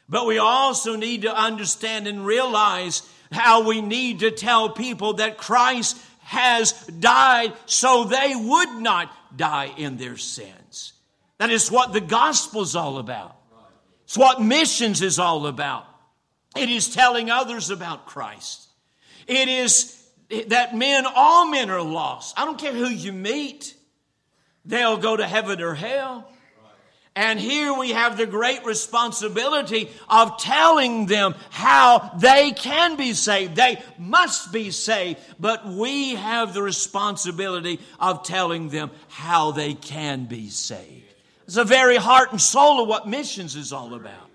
but 0.08 0.26
we 0.26 0.38
also 0.38 0.96
need 0.96 1.24
to 1.24 1.36
understand 1.36 2.08
and 2.08 2.26
realize 2.26 3.08
how 3.32 3.68
we 3.68 3.82
need 3.82 4.20
to 4.20 4.32
tell 4.32 4.70
people 4.70 5.14
that 5.14 5.38
Christ 5.38 5.98
has 6.22 6.74
died 6.88 7.54
so 7.66 8.04
they 8.04 8.34
would 8.36 8.82
not 8.82 9.12
die 9.36 9.72
in 9.78 9.98
their 9.98 10.18
sins. 10.18 10.94
That 11.40 11.50
is 11.50 11.72
what 11.72 11.94
the 11.94 12.02
gospel 12.02 12.62
is 12.62 12.76
all 12.76 12.98
about. 12.98 13.36
It's 14.04 14.18
what 14.18 14.42
missions 14.42 15.02
is 15.02 15.20
all 15.20 15.48
about. 15.48 15.86
It 16.56 16.70
is 16.70 16.94
telling 16.94 17.30
others 17.30 17.70
about 17.70 18.08
Christ. 18.08 18.68
It 19.28 19.48
is 19.48 19.96
that 20.48 20.76
men, 20.76 21.06
all 21.08 21.48
men 21.48 21.70
are 21.70 21.82
lost. 21.82 22.38
I 22.40 22.46
don't 22.46 22.60
care 22.60 22.74
who 22.74 22.90
you 22.90 23.14
meet. 23.14 23.76
They'll 24.70 24.98
go 24.98 25.18
to 25.18 25.26
heaven 25.26 25.62
or 25.62 25.74
hell. 25.74 26.32
And 27.16 27.40
here 27.40 27.74
we 27.74 27.90
have 27.90 28.18
the 28.18 28.28
great 28.28 28.64
responsibility 28.66 29.90
of 30.08 30.38
telling 30.38 31.08
them 31.08 31.34
how 31.50 32.12
they 32.20 32.52
can 32.52 32.96
be 32.96 33.14
saved. 33.14 33.56
They 33.56 33.82
must 33.98 34.54
be 34.54 34.70
saved. 34.70 35.20
But 35.40 35.68
we 35.68 36.14
have 36.14 36.54
the 36.54 36.62
responsibility 36.62 37.80
of 38.00 38.24
telling 38.24 38.70
them 38.70 38.92
how 39.08 39.52
they 39.52 39.74
can 39.74 40.26
be 40.26 40.50
saved. 40.50 41.16
It's 41.46 41.56
the 41.56 41.64
very 41.64 41.98
heart 41.98 42.32
and 42.32 42.40
soul 42.40 42.84
of 42.84 42.88
what 42.88 43.08
missions 43.08 43.56
is 43.56 43.74
all 43.74 43.96
about. 43.96 44.30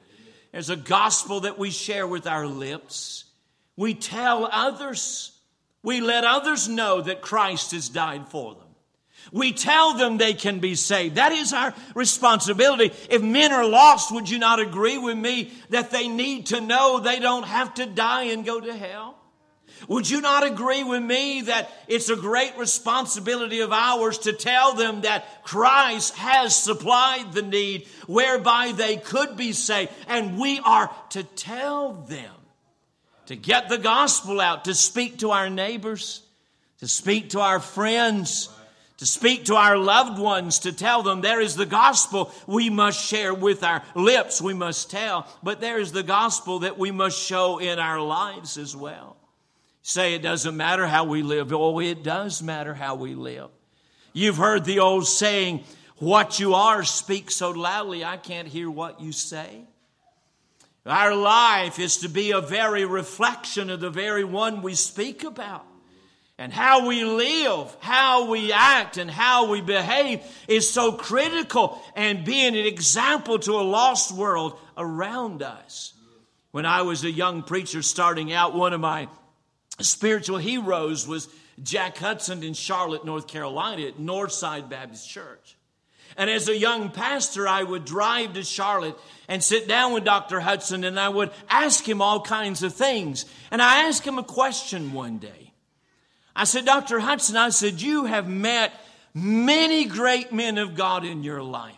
There's 0.51 0.69
a 0.69 0.77
gospel 0.77 1.41
that 1.43 1.61
we 1.61 1.71
share 1.71 2.09
with 2.09 2.27
our 2.27 2.47
lips. 2.47 3.25
We 3.77 3.95
tell 3.95 4.49
others. 4.51 5.31
We 5.85 6.01
let 6.01 6.25
others 6.25 6.69
know 6.69 7.03
that 7.03 7.23
Christ 7.23 7.71
has 7.71 7.89
died 7.89 8.29
for 8.29 8.55
them. 8.55 8.64
We 9.33 9.53
tell 9.53 9.95
them 9.95 10.19
they 10.19 10.35
can 10.35 10.61
be 10.61 10.75
saved. 10.75 11.17
That 11.17 11.33
is 11.33 11.53
our 11.53 11.75
responsibility. 11.95 12.93
If 13.11 13.23
men 13.23 13.53
are 13.53 13.67
lost, 13.67 14.13
would 14.13 14.29
you 14.29 14.39
not 14.39 14.61
agree 14.61 14.99
with 14.99 15.17
me 15.17 15.53
that 15.71 15.91
they 15.91 16.09
need 16.09 16.47
to 16.47 16.61
know 16.61 17.01
they 17.01 17.21
don't 17.21 17.47
have 17.47 17.75
to 17.75 17.87
die 17.87 18.25
and 18.25 18.45
go 18.45 18.61
to 18.61 18.77
hell? 18.77 19.17
Would 19.89 20.09
you 20.09 20.21
not 20.21 20.47
agree 20.47 20.83
with 20.83 21.03
me 21.03 21.43
that 21.43 21.71
it's 21.89 22.09
a 22.09 22.17
great 22.17 22.57
responsibility 22.57 23.61
of 23.61 23.73
ours 23.73 24.19
to 24.19 24.33
tell 24.33 24.75
them 24.75 25.03
that 25.03 25.45
Christ 25.45 26.15
has 26.15 26.57
supplied 26.57 27.33
the 27.33 27.43
need 27.43 27.87
whereby 28.07 28.73
they 28.73 28.97
could 28.97 29.37
be 29.37 29.53
saved? 29.53 29.93
And 30.09 30.39
we 30.39 30.59
are 30.61 30.91
to 31.11 31.23
tell 31.23 31.93
them 31.93 32.33
to 33.27 33.37
get 33.37 33.69
the 33.69 33.79
gospel 33.79 34.41
out, 34.41 34.67
to 34.67 34.75
speak 34.75 35.19
to 35.19 35.31
our 35.31 35.51
neighbors, 35.51 36.23
to 36.79 36.89
speak 36.89 37.31
to 37.31 37.41
our 37.41 37.61
friends, 37.61 38.49
to 38.99 39.07
speak 39.07 39.47
to 39.47 39.57
our 39.57 39.77
loved 39.77 40.19
ones, 40.19 40.61
to 40.61 40.73
tell 40.73 41.03
them 41.03 41.21
there 41.21 41.41
is 41.41 41.57
the 41.57 41.67
gospel 41.67 42.33
we 42.47 42.71
must 42.71 43.05
share 43.05 43.35
with 43.35 43.65
our 43.65 43.83
lips, 43.95 44.41
we 44.41 44.55
must 44.55 44.91
tell, 44.91 45.27
but 45.43 45.61
there 45.61 45.81
is 45.81 45.93
the 45.93 46.03
gospel 46.03 46.61
that 46.61 46.79
we 46.79 46.91
must 46.91 47.21
show 47.21 47.59
in 47.59 47.79
our 47.79 48.01
lives 48.01 48.57
as 48.57 48.77
well. 48.77 49.17
Say 49.83 50.15
it 50.15 50.23
doesn't 50.23 50.57
matter 50.57 50.87
how 50.87 51.05
we 51.05 51.23
live. 51.23 51.53
Oh, 51.53 51.79
it 51.81 52.03
does 52.03 52.43
matter 52.43 52.73
how 52.73 52.95
we 52.95 53.15
live. 53.15 53.51
You've 54.13 54.37
heard 54.37 54.65
the 54.65 54.79
old 54.79 55.07
saying, 55.07 55.65
What 55.99 56.39
you 56.39 56.55
are 56.55 56.85
speaks 56.85 57.35
so 57.35 57.51
loudly, 57.51 58.05
I 58.05 58.17
can't 58.17 58.49
hear 58.49 58.71
what 58.71 59.01
you 59.01 59.13
say. 59.13 59.65
Our 60.87 61.15
life 61.15 61.79
is 61.79 61.99
to 61.99 62.09
be 62.09 62.31
a 62.31 62.41
very 62.41 62.85
reflection 62.85 63.71
of 63.71 63.81
the 63.81 63.91
very 63.91 64.25
one 64.25 64.63
we 64.63 64.75
speak 64.75 65.25
about. 65.25 65.67
And 66.37 66.53
how 66.53 66.89
we 66.89 67.05
live, 67.05 67.77
how 67.79 68.29
we 68.29 68.53
act, 68.53 68.97
and 68.97 69.09
how 69.09 69.51
we 69.51 69.61
behave 69.61 70.21
is 70.49 70.69
so 70.69 70.93
critical 70.93 71.81
and 71.95 72.25
being 72.25 72.57
an 72.57 72.67
example 72.67 73.39
to 73.41 73.53
a 73.53 73.63
lost 73.63 74.11
world 74.13 74.59
around 74.77 75.43
us. 75.43 75.93
When 76.51 76.67
I 76.67 76.83
was 76.83 77.05
a 77.05 77.11
young 77.11 77.43
preacher 77.43 77.83
starting 77.83 78.33
out, 78.33 78.55
one 78.55 78.73
of 78.73 78.81
my 78.81 79.09
spiritual 79.81 80.39
heroes 80.39 81.07
was 81.07 81.29
Jack 81.63 81.99
Hudson 81.99 82.43
in 82.43 82.55
Charlotte, 82.55 83.05
North 83.05 83.29
Carolina 83.29 83.87
at 83.87 83.99
Northside 83.99 84.69
Baptist 84.69 85.09
Church. 85.09 85.57
And 86.17 86.31
as 86.31 86.49
a 86.49 86.57
young 86.57 86.91
pastor, 86.91 87.47
I 87.49 87.63
would 87.63 87.85
drive 87.85 88.35
to 88.35 88.45
Charlotte 88.45 88.97
and 89.29 89.43
sit 89.43 89.67
down 89.67 89.93
with 89.93 90.05
Dr. 90.05 90.41
Hudson 90.41 90.85
and 90.85 90.99
I 90.99 91.09
would 91.09 91.31
ask 91.49 91.89
him 91.89 92.01
all 92.03 92.21
kinds 92.21 92.63
of 92.63 92.75
things. 92.75 93.25
And 93.51 93.61
I 93.61 93.89
asked 93.89 94.05
him 94.05 94.19
a 94.19 94.25
question 94.25 94.93
one 94.93 95.19
day. 95.19 95.54
I 96.37 96.45
said, 96.45 96.65
Dr. 96.65 96.99
Hudson, 96.99 97.37
I 97.37 97.51
said, 97.51 97.81
you 97.81 98.05
have 98.07 98.29
met 98.29 98.73
many 99.13 99.85
great 99.85 100.33
men 100.33 100.59
of 100.59 100.75
God 100.75 101.05
in 101.05 101.23
your 101.23 101.43
life. 101.43 101.75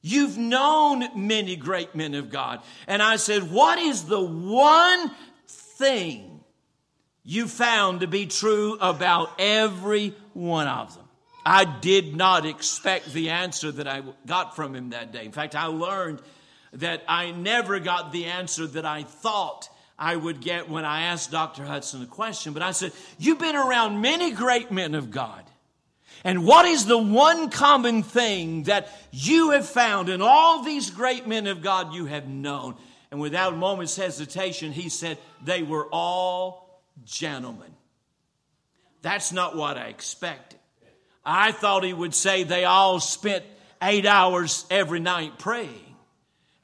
You've 0.00 0.38
known 0.38 1.26
many 1.26 1.56
great 1.56 1.94
men 1.94 2.14
of 2.14 2.30
God. 2.30 2.60
And 2.86 3.02
I 3.02 3.16
said, 3.16 3.50
what 3.50 3.78
is 3.78 4.04
the 4.04 4.20
one 4.20 5.10
thing 5.48 6.38
you 7.28 7.46
found 7.46 8.00
to 8.00 8.06
be 8.06 8.24
true 8.24 8.78
about 8.80 9.30
every 9.38 10.14
one 10.32 10.66
of 10.66 10.94
them. 10.94 11.04
I 11.44 11.66
did 11.66 12.16
not 12.16 12.46
expect 12.46 13.12
the 13.12 13.28
answer 13.28 13.70
that 13.70 13.86
I 13.86 14.02
got 14.26 14.56
from 14.56 14.74
him 14.74 14.90
that 14.90 15.12
day. 15.12 15.26
In 15.26 15.32
fact, 15.32 15.54
I 15.54 15.66
learned 15.66 16.22
that 16.72 17.02
I 17.06 17.30
never 17.32 17.80
got 17.80 18.12
the 18.12 18.26
answer 18.26 18.66
that 18.68 18.86
I 18.86 19.02
thought 19.02 19.68
I 19.98 20.14
would 20.14 20.40
get 20.40 20.68
when 20.68 20.84
I 20.84 21.02
asked 21.02 21.32
Dr. 21.32 21.64
Hudson 21.64 22.00
the 22.00 22.06
question. 22.06 22.52
But 22.52 22.62
I 22.62 22.70
said, 22.70 22.92
You've 23.18 23.40
been 23.40 23.56
around 23.56 24.00
many 24.00 24.30
great 24.30 24.70
men 24.70 24.94
of 24.94 25.10
God. 25.10 25.44
And 26.24 26.44
what 26.44 26.66
is 26.66 26.86
the 26.86 26.98
one 26.98 27.50
common 27.50 28.02
thing 28.02 28.64
that 28.64 28.88
you 29.12 29.50
have 29.50 29.68
found 29.68 30.08
in 30.08 30.20
all 30.20 30.62
these 30.62 30.90
great 30.90 31.26
men 31.26 31.46
of 31.46 31.62
God 31.62 31.94
you 31.94 32.06
have 32.06 32.28
known? 32.28 32.76
And 33.10 33.20
without 33.20 33.54
a 33.54 33.56
moment's 33.56 33.96
hesitation, 33.96 34.72
he 34.72 34.88
said, 34.88 35.18
They 35.44 35.62
were 35.62 35.88
all 35.90 36.82
gentlemen. 37.04 37.74
That's 39.02 39.32
not 39.32 39.56
what 39.56 39.76
I 39.76 39.88
expected. 39.88 40.58
I 41.24 41.52
thought 41.52 41.84
he 41.84 41.92
would 41.92 42.14
say 42.14 42.42
they 42.44 42.64
all 42.64 43.00
spent 43.00 43.44
eight 43.82 44.06
hours 44.06 44.64
every 44.70 45.00
night 45.00 45.38
praying 45.38 45.87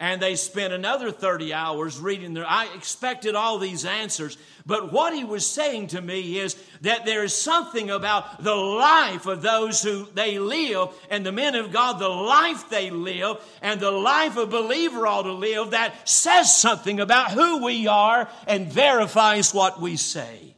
and 0.05 0.21
they 0.21 0.37
spent 0.37 0.75
another 0.75 1.11
30 1.11 1.55
hours 1.55 1.99
reading 1.99 2.35
their 2.35 2.47
i 2.47 2.67
expected 2.75 3.35
all 3.35 3.59
these 3.59 3.87
answers 3.87 4.37
but 4.67 4.93
what 4.93 5.15
he 5.15 5.25
was 5.25 5.47
saying 5.47 5.87
to 5.87 6.01
me 6.01 6.39
is 6.39 6.57
that 6.83 7.07
there 7.07 7.25
is 7.25 7.35
something 7.35 7.91
about 7.91 8.43
the 8.45 8.55
life 8.55 9.25
of 9.25 9.41
those 9.41 9.83
who 9.83 10.07
they 10.13 10.39
live 10.39 10.91
and 11.09 11.25
the 11.25 11.33
men 11.33 11.55
of 11.55 11.73
god 11.73 11.99
the 11.99 12.09
life 12.09 12.69
they 12.69 12.91
live 12.91 13.39
and 13.63 13.81
the 13.81 13.91
life 13.91 14.37
a 14.37 14.45
believer 14.45 15.07
ought 15.07 15.23
to 15.23 15.33
live 15.33 15.71
that 15.71 16.07
says 16.07 16.55
something 16.55 17.01
about 17.01 17.31
who 17.31 17.65
we 17.65 17.87
are 17.87 18.29
and 18.47 18.71
verifies 18.71 19.55
what 19.55 19.81
we 19.81 19.97
say 19.97 20.55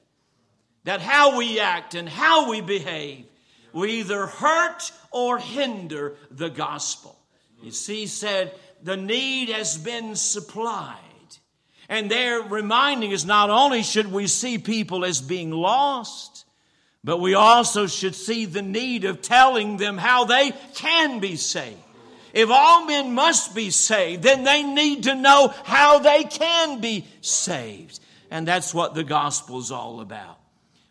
that 0.82 1.00
how 1.00 1.38
we 1.38 1.61
act 1.61 1.94
and 1.94 2.09
how 2.09 2.50
we 2.50 2.61
behave 2.61 3.26
will 3.72 3.87
either 3.87 4.26
hurt 4.26 4.90
or 5.12 5.38
hinder 5.38 6.16
the 6.30 6.48
gospel. 6.48 7.16
You 7.62 7.70
see, 7.72 8.00
he 8.00 8.06
said, 8.06 8.54
the 8.87 8.96
need 8.96 9.49
has 9.49 9.77
been 9.77 10.14
supplied. 10.14 10.94
And 11.88 12.09
they're 12.09 12.40
reminding 12.40 13.12
us 13.12 13.25
not 13.25 13.51
only 13.51 13.83
should 13.83 14.12
we 14.12 14.29
see 14.29 14.59
people 14.59 15.05
as 15.05 15.20
being 15.20 15.51
lost, 15.51 16.44
but 17.03 17.18
we 17.18 17.35
also 17.35 17.88
should 17.88 18.14
see 18.14 18.46
the 18.46 18.62
need 18.62 19.05
of 19.05 19.22
telling 19.22 19.77
them 19.77 19.99
how 19.99 20.25
they 20.25 20.53
can 20.75 21.18
be 21.18 21.35
saved. 21.35 21.81
If 22.33 22.49
all 22.49 22.87
men 22.87 23.12
must 23.12 23.57
be 23.57 23.70
saved, 23.70 24.22
then 24.22 24.44
they 24.44 24.62
need 24.62 25.03
to 25.05 25.16
know 25.16 25.53
how 25.64 25.99
they 25.99 26.22
can 26.22 26.81
be 26.81 27.07
saved. 27.22 27.99
And 28.31 28.46
that's 28.46 28.72
what 28.72 28.94
the 28.94 29.05
gospel 29.05 29.59
is 29.59 29.72
all 29.72 30.01
about. 30.01 30.38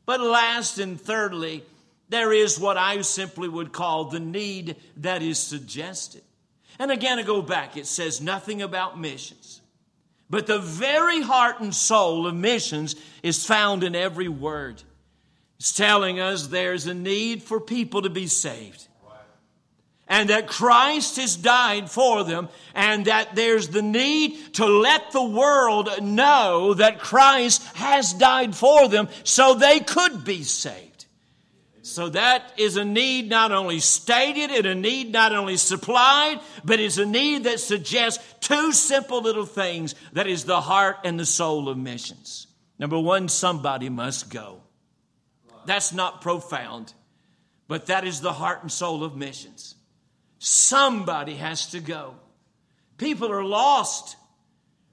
But 0.05 0.19
last 0.19 0.79
and 0.79 0.99
thirdly, 0.99 1.63
there 2.09 2.33
is 2.33 2.59
what 2.59 2.75
I 2.75 2.99
simply 3.03 3.47
would 3.47 3.71
call 3.71 4.05
the 4.05 4.19
need 4.19 4.75
that 4.97 5.21
is 5.21 5.39
suggested. 5.39 6.23
And 6.79 6.91
again, 6.91 7.19
I 7.19 7.23
go 7.23 7.41
back, 7.41 7.77
it 7.77 7.87
says 7.87 8.21
nothing 8.21 8.61
about 8.61 8.99
missions. 8.99 9.61
But 10.29 10.47
the 10.47 10.59
very 10.59 11.21
heart 11.21 11.59
and 11.59 11.73
soul 11.73 12.27
of 12.27 12.35
missions 12.35 12.95
is 13.21 13.45
found 13.45 13.83
in 13.83 13.95
every 13.95 14.27
word. 14.27 14.81
It's 15.59 15.73
telling 15.73 16.19
us 16.19 16.47
there's 16.47 16.87
a 16.87 16.93
need 16.93 17.43
for 17.43 17.59
people 17.59 18.01
to 18.01 18.09
be 18.09 18.27
saved 18.27 18.87
and 20.07 20.29
that 20.29 20.47
Christ 20.47 21.17
has 21.17 21.35
died 21.35 21.89
for 21.89 22.23
them, 22.23 22.49
and 22.75 23.05
that 23.05 23.35
there's 23.35 23.69
the 23.69 23.81
need 23.81 24.53
to 24.55 24.65
let 24.65 25.11
the 25.11 25.23
world 25.23 25.89
know 26.01 26.75
that 26.75 26.99
Christ 26.99 27.63
has 27.75 28.13
died 28.13 28.55
for 28.55 28.87
them 28.87 29.09
so 29.23 29.55
they 29.55 29.79
could 29.79 30.23
be 30.23 30.43
saved. 30.43 30.94
So 31.85 32.09
that 32.09 32.51
is 32.57 32.77
a 32.77 32.83
need 32.83 33.29
not 33.29 33.51
only 33.51 33.79
stated 33.79 34.49
and 34.49 34.65
a 34.65 34.73
need 34.73 35.11
not 35.11 35.35
only 35.35 35.55
supplied, 35.55 36.39
but 36.63 36.79
is 36.79 36.97
a 36.97 37.05
need 37.05 37.43
that 37.43 37.59
suggests 37.59 38.23
two 38.39 38.71
simple 38.71 39.21
little 39.21 39.45
things 39.45 39.93
that 40.13 40.25
is 40.25 40.45
the 40.45 40.61
heart 40.61 40.97
and 41.03 41.19
the 41.19 41.27
soul 41.27 41.69
of 41.69 41.77
missions. 41.77 42.47
Number 42.79 42.97
one, 42.97 43.27
somebody 43.27 43.89
must 43.89 44.31
go. 44.31 44.63
That's 45.67 45.93
not 45.93 46.21
profound, 46.21 46.91
but 47.67 47.85
that 47.85 48.03
is 48.03 48.19
the 48.19 48.33
heart 48.33 48.63
and 48.63 48.71
soul 48.71 49.03
of 49.03 49.15
missions. 49.15 49.75
Somebody 50.39 51.35
has 51.35 51.67
to 51.67 51.79
go. 51.79 52.15
People 52.97 53.31
are 53.31 53.45
lost. 53.45 54.17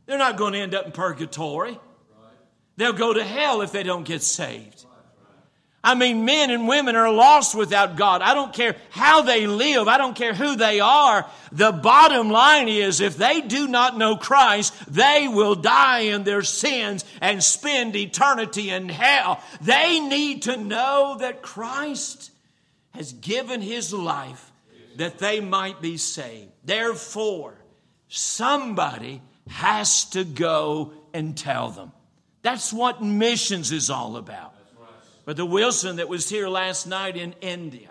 They're 0.04 0.18
not 0.18 0.36
going 0.36 0.52
to 0.52 0.58
end 0.58 0.74
up 0.74 0.84
in 0.84 0.92
purgatory. 0.92 1.78
They'll 2.76 2.92
go 2.92 3.14
to 3.14 3.24
hell 3.24 3.62
if 3.62 3.72
they 3.72 3.82
don't 3.82 4.04
get 4.04 4.22
saved. 4.22 4.84
I 5.84 5.96
mean, 5.96 6.24
men 6.24 6.50
and 6.50 6.68
women 6.68 6.94
are 6.94 7.10
lost 7.10 7.56
without 7.56 7.96
God. 7.96 8.22
I 8.22 8.34
don't 8.34 8.52
care 8.52 8.76
how 8.90 9.22
they 9.22 9.48
live. 9.48 9.88
I 9.88 9.98
don't 9.98 10.14
care 10.14 10.32
who 10.32 10.54
they 10.54 10.78
are. 10.78 11.26
The 11.50 11.72
bottom 11.72 12.30
line 12.30 12.68
is 12.68 13.00
if 13.00 13.16
they 13.16 13.40
do 13.40 13.66
not 13.66 13.98
know 13.98 14.16
Christ, 14.16 14.72
they 14.86 15.26
will 15.26 15.56
die 15.56 16.00
in 16.00 16.22
their 16.22 16.42
sins 16.42 17.04
and 17.20 17.42
spend 17.42 17.96
eternity 17.96 18.70
in 18.70 18.88
hell. 18.88 19.42
They 19.60 19.98
need 19.98 20.42
to 20.42 20.56
know 20.56 21.16
that 21.18 21.42
Christ 21.42 22.30
has 22.92 23.12
given 23.12 23.60
his 23.60 23.92
life 23.92 24.52
that 24.96 25.18
they 25.18 25.40
might 25.40 25.80
be 25.82 25.96
saved. 25.96 26.52
Therefore, 26.64 27.54
somebody 28.06 29.20
has 29.48 30.04
to 30.10 30.24
go 30.24 30.92
and 31.12 31.36
tell 31.36 31.70
them. 31.70 31.90
That's 32.42 32.72
what 32.72 33.02
missions 33.02 33.72
is 33.72 33.90
all 33.90 34.16
about. 34.16 34.51
But 35.24 35.36
the 35.36 35.46
Wilson 35.46 35.96
that 35.96 36.08
was 36.08 36.28
here 36.28 36.48
last 36.48 36.86
night 36.86 37.16
in 37.16 37.34
India, 37.40 37.90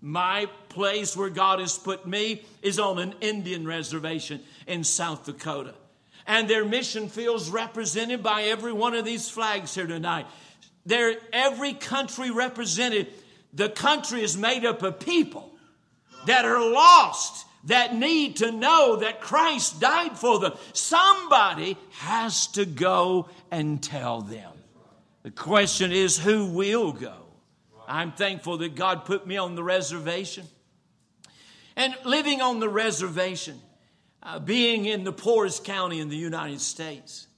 my 0.00 0.46
place 0.68 1.16
where 1.16 1.30
God 1.30 1.60
has 1.60 1.78
put 1.78 2.06
me 2.06 2.44
is 2.60 2.78
on 2.78 2.98
an 2.98 3.14
Indian 3.20 3.66
reservation 3.66 4.40
in 4.66 4.82
South 4.82 5.24
Dakota. 5.24 5.74
And 6.26 6.48
their 6.48 6.64
mission 6.64 7.08
feels 7.08 7.50
represented 7.50 8.22
by 8.22 8.44
every 8.44 8.72
one 8.72 8.94
of 8.94 9.04
these 9.04 9.28
flags 9.28 9.74
here 9.74 9.86
tonight. 9.86 10.26
They're 10.84 11.16
every 11.32 11.74
country 11.74 12.30
represented. 12.30 13.08
The 13.52 13.68
country 13.68 14.22
is 14.22 14.36
made 14.36 14.64
up 14.64 14.82
of 14.82 14.98
people 14.98 15.52
that 16.26 16.44
are 16.44 16.70
lost, 16.72 17.46
that 17.64 17.94
need 17.94 18.36
to 18.36 18.50
know 18.50 18.96
that 18.96 19.20
Christ 19.20 19.80
died 19.80 20.18
for 20.18 20.40
them. 20.40 20.52
Somebody 20.72 21.76
has 21.90 22.48
to 22.48 22.64
go 22.64 23.28
and 23.50 23.82
tell 23.82 24.20
them. 24.22 24.52
The 25.22 25.30
question 25.30 25.92
is, 25.92 26.18
who 26.18 26.46
will 26.46 26.92
go? 26.92 27.14
I'm 27.86 28.12
thankful 28.12 28.58
that 28.58 28.74
God 28.74 29.04
put 29.04 29.26
me 29.26 29.36
on 29.36 29.54
the 29.54 29.62
reservation. 29.62 30.46
And 31.76 31.94
living 32.04 32.40
on 32.40 32.60
the 32.60 32.68
reservation, 32.68 33.60
uh, 34.22 34.38
being 34.38 34.84
in 34.84 35.04
the 35.04 35.12
poorest 35.12 35.64
county 35.64 36.00
in 36.00 36.08
the 36.08 36.16
United 36.16 36.60
States, 36.60 37.28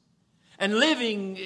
and 0.59 0.75
living, 0.75 1.39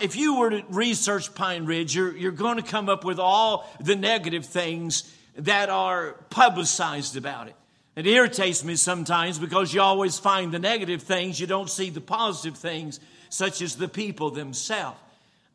if 0.00 0.16
you 0.16 0.38
were 0.38 0.50
to 0.50 0.64
research 0.68 1.34
Pine 1.34 1.64
Ridge, 1.66 1.94
you're, 1.94 2.16
you're 2.16 2.32
going 2.32 2.56
to 2.56 2.62
come 2.62 2.88
up 2.88 3.04
with 3.04 3.18
all 3.18 3.70
the 3.80 3.96
negative 3.96 4.46
things 4.46 5.12
that 5.36 5.68
are 5.68 6.14
publicized 6.30 7.16
about 7.16 7.48
it. 7.48 7.56
It 7.94 8.06
irritates 8.06 8.64
me 8.64 8.76
sometimes 8.76 9.38
because 9.38 9.72
you 9.72 9.80
always 9.80 10.18
find 10.18 10.52
the 10.52 10.58
negative 10.58 11.02
things, 11.02 11.38
you 11.40 11.46
don't 11.46 11.70
see 11.70 11.90
the 11.90 12.00
positive 12.00 12.58
things, 12.58 13.00
such 13.28 13.62
as 13.62 13.76
the 13.76 13.88
people 13.88 14.30
themselves. 14.30 14.98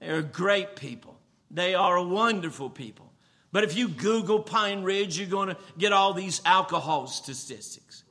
They're 0.01 0.23
great 0.23 0.75
people, 0.75 1.15
they 1.49 1.75
are 1.75 2.03
wonderful 2.03 2.69
people. 2.69 3.07
But 3.53 3.65
if 3.65 3.75
you 3.75 3.89
Google 3.89 4.39
Pine 4.39 4.83
Ridge, 4.83 5.19
you're 5.19 5.27
going 5.27 5.49
to 5.49 5.57
get 5.77 5.91
all 5.91 6.13
these 6.13 6.41
alcohol 6.45 7.07
statistics. 7.07 8.03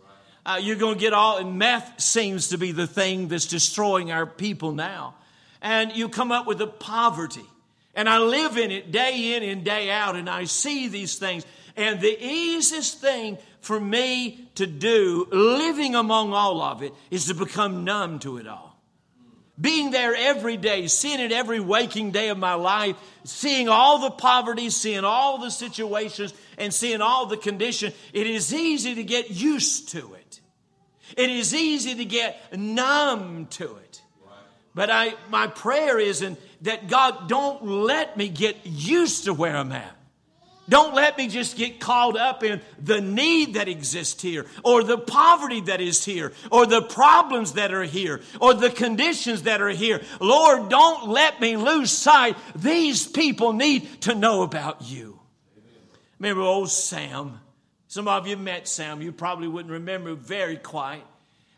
Uh, 0.45 0.59
you're 0.61 0.77
going 0.77 0.95
to 0.95 1.01
get 1.01 1.13
all, 1.13 1.39
and 1.39 1.59
meth 1.59 2.01
seems 2.01 2.49
to 2.49 2.59
be 2.59 2.73
the 2.73 2.87
thing 2.87 3.29
that's 3.29 3.47
destroying 3.47 4.13
our 4.13 4.27
people 4.27 4.73
now. 4.73 5.15
And 5.63 5.95
you 5.95 6.09
come 6.09 6.31
up 6.31 6.47
with 6.47 6.59
the 6.59 6.67
poverty. 6.67 7.45
And 7.95 8.09
I 8.09 8.19
live 8.19 8.57
in 8.57 8.71
it 8.71 8.93
day 8.93 9.37
in 9.37 9.43
and 9.43 9.65
day 9.65 9.91
out, 9.91 10.15
and 10.15 10.29
I 10.29 10.45
see 10.45 10.89
these 10.89 11.19
things. 11.19 11.45
And 11.77 12.01
the 12.01 12.17
easiest 12.23 13.01
thing 13.01 13.39
for 13.61 13.81
me 13.81 14.49
to 14.57 14.67
do, 14.67 15.27
living 15.31 15.95
among 15.95 16.33
all 16.33 16.61
of 16.63 16.83
it, 16.83 16.95
is 17.11 17.27
to 17.27 17.35
become 17.35 17.85
numb 17.85 18.19
to 18.21 18.37
it 18.37 18.47
all 18.47 18.70
being 19.61 19.91
there 19.91 20.15
every 20.15 20.57
day, 20.57 20.87
seeing 20.87 21.21
it 21.21 21.33
every 21.33 21.61
waking 21.61 22.13
day 22.13 22.29
of 22.29 22.39
my 22.39 22.55
life, 22.55 22.97
seeing 23.25 23.69
all 23.69 23.99
the 23.99 24.11
poverty, 24.11 24.71
seeing 24.71 25.05
all 25.05 25.39
the 25.39 25.51
situations, 25.51 26.33
and 26.57 26.73
seeing 26.73 27.01
all 27.01 27.27
the 27.27 27.37
condition, 27.37 27.93
it 28.13 28.27
is 28.27 28.55
easy 28.55 28.95
to 28.95 29.05
get 29.05 29.31
used 29.31 29.91
to 29.91 30.15
it. 30.15 30.41
It 31.17 31.31
is 31.31 31.55
easy 31.55 31.97
to 31.97 32.05
get 32.05 32.57
numb 32.57 33.47
to 33.47 33.77
it. 33.77 34.03
But 34.75 34.91
I, 34.91 35.15
my 35.29 35.49
prayer 35.49 35.99
is 35.99 36.23
in, 36.23 36.37
that 36.63 36.89
God 36.89 37.29
don't 37.29 37.65
let 37.65 38.17
me 38.17 38.29
get 38.29 38.65
used 38.65 39.25
to 39.25 39.35
where 39.35 39.57
I'm 39.57 39.73
at. 39.73 39.97
Don't 40.71 40.95
let 40.95 41.19
me 41.19 41.27
just 41.27 41.57
get 41.57 41.81
caught 41.81 42.17
up 42.17 42.45
in 42.45 42.61
the 42.81 43.01
need 43.01 43.55
that 43.55 43.67
exists 43.67 44.23
here, 44.23 44.47
or 44.65 44.85
the 44.85 44.99
poverty 44.99 45.61
that 45.63 45.81
is 45.81 46.05
here, 46.05 46.33
or 46.53 46.65
the 46.65 46.81
problems 46.81 47.55
that 47.55 47.75
are 47.75 47.83
here, 47.83 48.21
or 48.41 48.55
the 48.55 48.71
conditions 48.71 49.43
that 49.43 49.61
are 49.61 49.71
here. 49.71 50.01
Lord, 50.21 50.69
don't 50.69 51.09
let 51.09 51.41
me 51.41 51.57
lose 51.57 51.91
sight. 51.91 52.37
These 52.55 53.09
people 53.09 53.53
need 53.53 54.03
to 54.03 54.15
know 54.15 54.43
about 54.43 54.89
you. 54.89 55.19
Remember 56.21 56.43
old 56.43 56.71
Sam? 56.71 57.41
Some 57.89 58.07
of 58.07 58.29
you 58.29 58.37
met 58.37 58.69
Sam. 58.69 59.03
You 59.03 59.11
probably 59.11 59.49
wouldn't 59.49 59.73
remember, 59.73 60.15
very 60.15 60.57
quiet. 60.57 61.03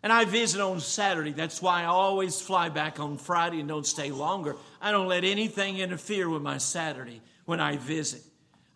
And 0.03 0.11
I 0.11 0.25
visit 0.25 0.63
on 0.63 0.81
Saturday. 0.81 1.33
That's 1.33 1.61
why 1.61 1.83
I 1.83 1.87
always 1.87 2.41
fly 2.41 2.71
back 2.71 2.99
on 2.99 3.19
Friday 3.19 3.61
and 3.61 3.69
don't 3.69 3.87
stay 3.87 4.11
longer. 4.11 4.57
I 4.81 4.91
don't 4.91 5.07
let 5.07 5.25
anything 5.25 5.79
interfere 5.79 6.31
with 6.31 6.41
my 6.41 6.57
Saturday 6.57 7.21
when 7.45 7.61
I 7.61 7.77
visit. 7.77 8.23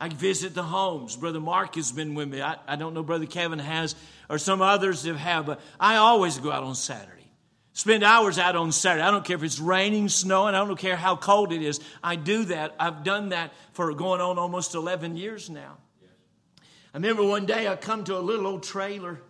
I 0.01 0.09
visit 0.09 0.55
the 0.55 0.63
homes. 0.63 1.17
Brother 1.17 1.41
Mark 1.41 1.75
has 1.77 1.91
been 1.91 2.15
with 2.15 2.29
me. 2.29 2.43
I, 2.43 2.57
I 2.67 2.77
don't 2.77 2.93
know 2.93 3.03
Brother 3.03 3.27
Kevin 3.27 3.59
has, 3.59 3.95
or 4.29 4.39
some 4.39 4.61
others 4.61 5.05
have 5.05 5.47
but 5.47 5.61
I 5.81 5.97
always 5.97 6.39
go 6.39 6.53
out 6.53 6.65
on 6.65 6.75
Saturday. 6.75 7.13
Spend 7.73 8.03
hours 8.03 8.39
out 8.39 8.57
on 8.57 8.73
Saturday. 8.73 9.03
I 9.03 9.11
don't 9.11 9.25
care 9.25 9.37
if 9.37 9.43
it's 9.43 9.59
raining, 9.59 10.09
snowing, 10.09 10.55
I 10.55 10.65
don't 10.65 10.79
care 10.79 10.97
how 10.97 11.17
cold 11.17 11.53
it 11.53 11.63
is. 11.63 11.81
I 12.03 12.17
do 12.17 12.45
that. 12.47 12.75
I've 12.79 13.05
done 13.05 13.31
that 13.31 13.53
for 13.73 13.93
going 13.95 14.21
on 14.21 14.39
almost 14.39 14.75
11 14.75 15.17
years 15.17 15.51
now. 15.51 15.77
I 16.95 16.99
remember 16.99 17.23
one 17.23 17.45
day 17.45 17.69
I 17.69 17.77
come 17.77 18.05
to 18.05 18.17
a 18.17 18.21
little 18.21 18.47
old 18.47 18.63
trailer 18.63 19.21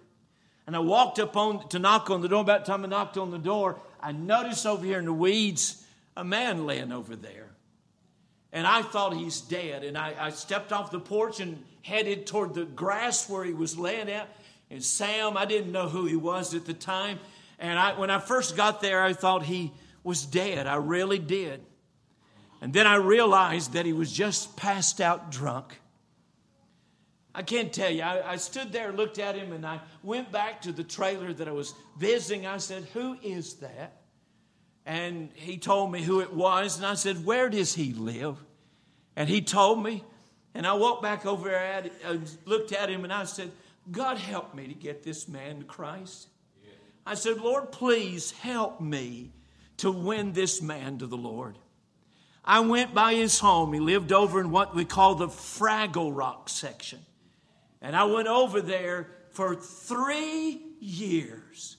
and 0.67 0.77
I 0.77 0.79
walked 0.81 1.19
up 1.19 1.37
on 1.37 1.69
to 1.71 1.81
knock 1.81 2.11
on 2.11 2.21
the 2.21 2.29
door. 2.29 2.43
About 2.43 2.65
the 2.65 2.71
time 2.71 2.85
I 2.85 2.89
knocked 2.89 3.19
on 3.19 3.31
the 3.31 3.39
door, 3.39 3.81
I 4.01 4.13
noticed 4.13 4.65
over 4.67 4.85
here 4.85 4.99
in 4.99 5.07
the 5.07 5.13
weeds 5.13 5.85
a 6.17 6.25
man 6.25 6.67
laying 6.67 6.93
over 6.93 7.17
there 7.17 7.56
and 8.57 8.67
I 8.67 8.81
thought 8.81 9.15
he's 9.15 9.43
dead. 9.43 9.85
And 9.85 9.99
I, 9.99 10.15
I, 10.19 10.31
stepped 10.31 10.73
off 10.73 10.91
the 10.91 10.99
porch 10.99 11.41
and 11.41 11.63
headed 11.83 12.27
toward 12.27 12.55
the 12.55 12.65
grass 12.65 13.29
where 13.29 13.45
he 13.45 13.53
was 13.53 13.79
laying 13.79 14.11
out. 14.11 14.29
And 14.71 14.83
Sam, 14.83 15.37
I 15.37 15.45
didn't 15.45 15.73
know 15.73 15.91
who 15.91 16.07
he 16.07 16.17
was 16.17 16.55
at 16.55 16.65
the 16.65 16.73
time. 16.73 17.19
And 17.59 17.79
I, 17.79 17.99
when 17.99 18.09
I 18.09 18.19
first 18.19 18.57
got 18.57 18.81
there, 18.81 19.03
I 19.03 19.13
thought 19.13 19.43
he 19.43 19.75
was 20.03 20.25
dead. 20.25 20.67
I 20.67 20.77
really 20.77 21.19
did. 21.19 21.61
And 22.63 22.73
then 22.73 22.87
I 22.87 22.97
realized 22.97 23.75
that 23.75 23.85
he 23.85 23.93
was 23.93 24.11
just 24.11 24.57
passed 24.57 25.03
out 25.03 25.31
drunk. 25.31 25.79
I 27.35 27.43
can't 27.43 27.71
tell 27.71 27.91
you. 27.91 28.05
I, 28.05 28.33
I 28.33 28.37
stood 28.37 28.73
there, 28.73 28.91
looked 28.91 29.19
at 29.19 29.35
him, 29.35 29.53
and 29.53 29.67
I 29.67 29.81
went 30.03 30.33
back 30.33 30.63
to 30.63 30.73
the 30.73 30.83
trailer 30.83 31.35
that 31.35 31.47
I 31.47 31.53
was 31.53 31.75
visiting. 31.99 32.47
I 32.47 32.57
said, 32.57 32.85
Who 32.95 33.19
is 33.23 33.57
that? 33.57 34.01
And 34.87 35.31
he 35.35 35.59
told 35.59 35.93
me 35.93 36.01
who 36.01 36.21
it 36.21 36.33
was. 36.33 36.77
And 36.77 36.87
I 36.87 36.95
said, 36.95 37.27
Where 37.27 37.51
does 37.51 37.75
he 37.75 37.93
live? 37.93 38.39
And 39.17 39.29
he 39.29 39.43
told 39.43 39.83
me. 39.83 40.05
And 40.55 40.67
I 40.67 40.73
walked 40.73 41.03
back 41.03 41.27
over 41.27 41.51
at 41.51 41.93
uh, 42.03 42.17
looked 42.47 42.73
at 42.73 42.89
him, 42.89 43.05
and 43.05 43.13
I 43.13 43.25
said, 43.25 43.51
God 43.91 44.17
help 44.17 44.55
me 44.55 44.69
to 44.69 44.75
get 44.75 45.03
this 45.03 45.29
man 45.29 45.59
to 45.59 45.65
Christ. 45.65 46.29
I 47.05 47.15
said, 47.15 47.39
Lord, 47.39 47.71
please 47.71 48.31
help 48.33 48.81
me 48.81 49.33
to 49.79 49.93
win 49.93 50.33
this 50.33 50.63
man 50.63 50.99
to 50.99 51.07
the 51.07 51.17
Lord. 51.17 51.57
I 52.45 52.61
went 52.61 52.95
by 52.95 53.15
his 53.15 53.39
home. 53.39 53.73
He 53.73 53.81
lived 53.81 54.13
over 54.13 54.41
in 54.41 54.51
what 54.51 54.75
we 54.75 54.85
call 54.85 55.15
the 55.15 55.29
Fraggle 55.29 56.15
Rock 56.15 56.49
section. 56.49 57.01
And 57.83 57.95
I 57.95 58.05
went 58.05 58.29
over 58.29 58.61
there 58.61 59.09
for 59.31 59.55
three 59.55 60.61
years. 60.81 61.77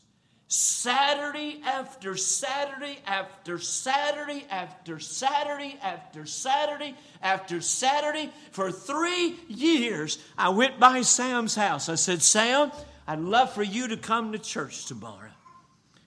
Saturday 0.47 1.61
after 1.65 2.15
Saturday 2.15 2.99
after 3.05 3.59
Saturday 3.59 4.45
after 4.49 4.97
Saturday 4.99 5.77
after 5.81 6.25
Saturday 6.25 6.95
after 7.21 7.59
Saturday 7.59 8.31
for 8.51 8.71
three 8.71 9.35
years. 9.49 10.19
I 10.37 10.49
went 10.49 10.79
by 10.79 11.01
Sam's 11.01 11.55
house. 11.55 11.89
I 11.89 11.95
said, 11.95 12.21
Sam, 12.21 12.71
I'd 13.05 13.19
love 13.19 13.51
for 13.51 13.63
you 13.63 13.89
to 13.89 13.97
come 13.97 14.31
to 14.31 14.39
church 14.39 14.85
tomorrow. 14.85 15.31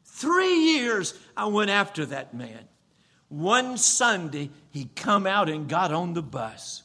Three 0.05 0.73
years 0.73 1.19
I 1.37 1.47
went 1.47 1.71
after 1.71 2.07
that 2.07 2.33
man. 2.33 2.67
One 3.29 3.77
Sunday, 3.77 4.51
he 4.71 4.89
come 4.97 5.27
out 5.27 5.49
and 5.49 5.69
got 5.69 5.93
on 5.93 6.15
the 6.15 6.23
bus. 6.23 6.83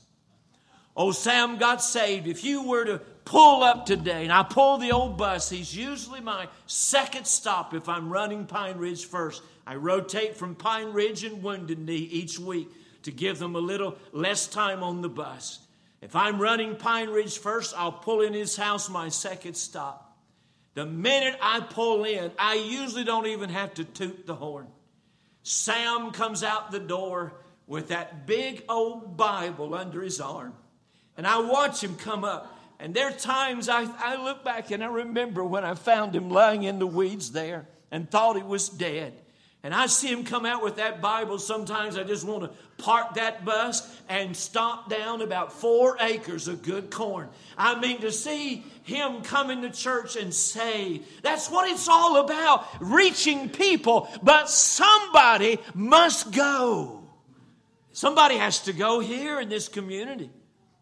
Oh, 0.96 1.12
Sam 1.12 1.58
got 1.58 1.82
saved. 1.82 2.28
If 2.28 2.44
you 2.44 2.64
were 2.64 2.86
to 2.86 3.02
pull 3.26 3.64
up 3.64 3.86
today 3.86 4.24
and 4.24 4.32
I 4.32 4.44
pull 4.44 4.78
the 4.78 4.92
old 4.92 5.18
bus, 5.18 5.50
he's 5.50 5.76
usually 5.76 6.22
my 6.22 6.48
second 6.68 7.26
stop 7.26 7.74
if 7.74 7.90
I'm 7.90 8.10
running 8.10 8.46
Pine 8.46 8.78
Ridge 8.78 9.06
first. 9.06 9.42
I 9.68 9.76
rotate 9.76 10.38
from 10.38 10.56
Pine 10.56 10.94
Ridge 10.94 11.24
and 11.24 11.44
Wounded 11.44 11.80
Knee 11.80 11.96
each 11.96 12.40
week 12.40 12.70
to 13.04 13.12
give 13.12 13.40
them 13.40 13.56
a 13.56 13.60
little 13.60 13.98
less 14.12 14.48
time 14.48 14.84
on 14.84 15.02
the 15.02 15.10
bus. 15.10 15.60
If 16.02 16.16
I'm 16.16 16.40
running 16.40 16.76
Pine 16.76 17.10
Ridge 17.10 17.40
first, 17.40 17.74
I'll 17.76 17.92
pull 17.92 18.22
in 18.22 18.34
his 18.34 18.56
house 18.56 18.90
my 18.90 19.10
second 19.10 19.56
stop. 19.56 20.18
The 20.76 20.86
minute 20.86 21.38
I 21.42 21.62
pull 21.62 22.04
in, 22.04 22.32
I 22.38 22.56
usually 22.56 23.06
don't 23.06 23.28
even 23.28 23.50
have 23.50 23.74
to 23.76 23.84
toot 23.84 24.28
the 24.28 24.36
horn. 24.36 24.68
Sam 25.42 26.12
comes 26.12 26.44
out 26.44 26.72
the 26.72 26.80
door 26.80 27.34
with 27.66 27.88
that 27.88 28.28
big 28.28 28.64
old 28.70 29.18
Bible 29.18 29.74
under 29.74 30.02
his 30.02 30.20
arm. 30.20 30.54
And 31.18 31.26
I 31.26 31.40
watch 31.40 31.84
him 31.84 31.96
come 31.96 32.24
up. 32.24 32.55
And 32.80 32.94
there 32.94 33.08
are 33.08 33.14
times 33.14 33.70
I, 33.70 33.88
I 33.98 34.22
look 34.22 34.44
back 34.44 34.72
and 34.72 34.84
I 34.84 34.88
remember 34.88 35.44
when 35.44 35.64
I 35.64 35.76
found 35.76 36.16
him 36.16 36.30
lying 36.30 36.64
in 36.64 36.80
the 36.80 36.88
weeds 36.88 37.32
there 37.32 37.68
and 37.92 38.10
thought 38.10 38.36
he 38.36 38.44
was 38.44 38.70
dead. 38.70 39.14
And 39.64 39.74
I 39.74 39.88
see 39.88 40.10
him 40.10 40.26
come 40.26 40.46
out 40.46 40.64
with 40.64 40.76
that 40.76 41.02
Bible. 41.02 41.40
Sometimes 41.40 41.98
I 41.98 42.04
just 42.04 42.24
want 42.24 42.44
to 42.44 42.52
park 42.78 43.16
that 43.16 43.44
bus 43.44 44.00
and 44.08 44.38
stomp 44.38 44.90
down 44.90 45.24
about 45.24 45.54
four 45.54 45.98
acres 46.00 46.48
of 46.48 46.62
good 46.62 46.92
corn. 46.92 47.30
I 47.58 47.80
mean, 47.80 48.02
to 48.02 48.12
see 48.12 48.64
him 48.84 49.24
come 49.24 49.50
into 49.50 49.72
church 49.72 50.18
and 50.18 50.32
say, 50.32 51.02
that's 51.24 51.50
what 51.50 51.68
it's 51.68 51.88
all 51.88 52.18
about 52.18 52.68
reaching 52.80 53.50
people. 53.50 54.08
But 54.22 54.52
somebody 54.52 55.58
must 55.74 56.32
go. 56.32 57.02
Somebody 57.92 58.36
has 58.36 58.60
to 58.66 58.74
go 58.74 59.00
here 59.00 59.40
in 59.40 59.50
this 59.50 59.68
community. 59.68 60.30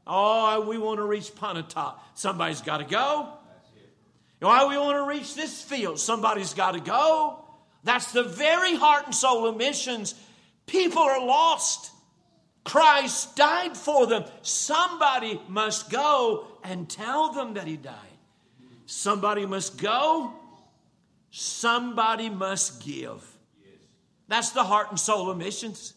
Oh, 0.06 0.56
oh, 0.56 0.62
we 0.68 0.78
want 0.78 0.99
to 0.99 1.06
reach 1.06 1.34
Pontotoc. 1.36 1.99
Somebody's 2.14 2.62
got 2.62 2.78
to 2.78 2.84
go. 2.84 3.30
Oh, 4.41 4.70
we 4.70 4.78
want 4.78 4.97
to 4.97 5.04
reach 5.04 5.36
this 5.36 5.62
field. 5.62 5.99
Somebody's 5.99 6.54
got 6.54 6.72
to 6.72 6.82
go. 6.82 7.39
That's 7.84 8.12
the 8.12 8.24
very 8.24 8.76
heart 8.76 9.06
and 9.06 9.16
soul 9.16 9.45
of 9.45 9.56
missions. 9.56 10.16
People 10.66 11.01
are 11.01 11.26
lost. 11.26 11.91
Christ 12.66 13.36
died 13.36 13.78
for 13.78 14.06
them. 14.08 14.26
Somebody 14.41 15.41
must 15.47 15.89
go 15.89 16.47
and 16.64 16.89
tell 16.89 17.32
them 17.32 17.54
that 17.54 17.68
He 17.68 17.78
died. 17.78 17.95
Somebody 18.86 19.45
must 19.45 19.78
go. 19.78 20.34
Somebody 21.32 22.30
must 22.30 22.84
give. 22.84 23.26
That's 24.28 24.51
the 24.51 24.64
heart 24.64 24.89
and 24.89 24.99
soul 24.99 25.30
of 25.30 25.38
missions. 25.38 25.93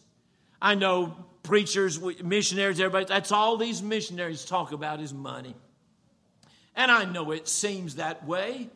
I 0.61 0.75
know 0.75 1.26
preachers, 1.47 1.99
missionaries, 2.21 2.79
everybody, 2.79 3.05
that's 3.05 3.31
all 3.31 3.55
these 3.55 3.81
missionaries 3.81 4.43
talk 4.43 4.73
about 4.73 4.99
is 4.99 5.13
money. 5.13 5.55
And 6.75 6.91
I 6.91 7.05
know 7.05 7.31
it 7.31 7.47
seems 7.47 7.95
that 7.95 8.27
way. 8.27 8.69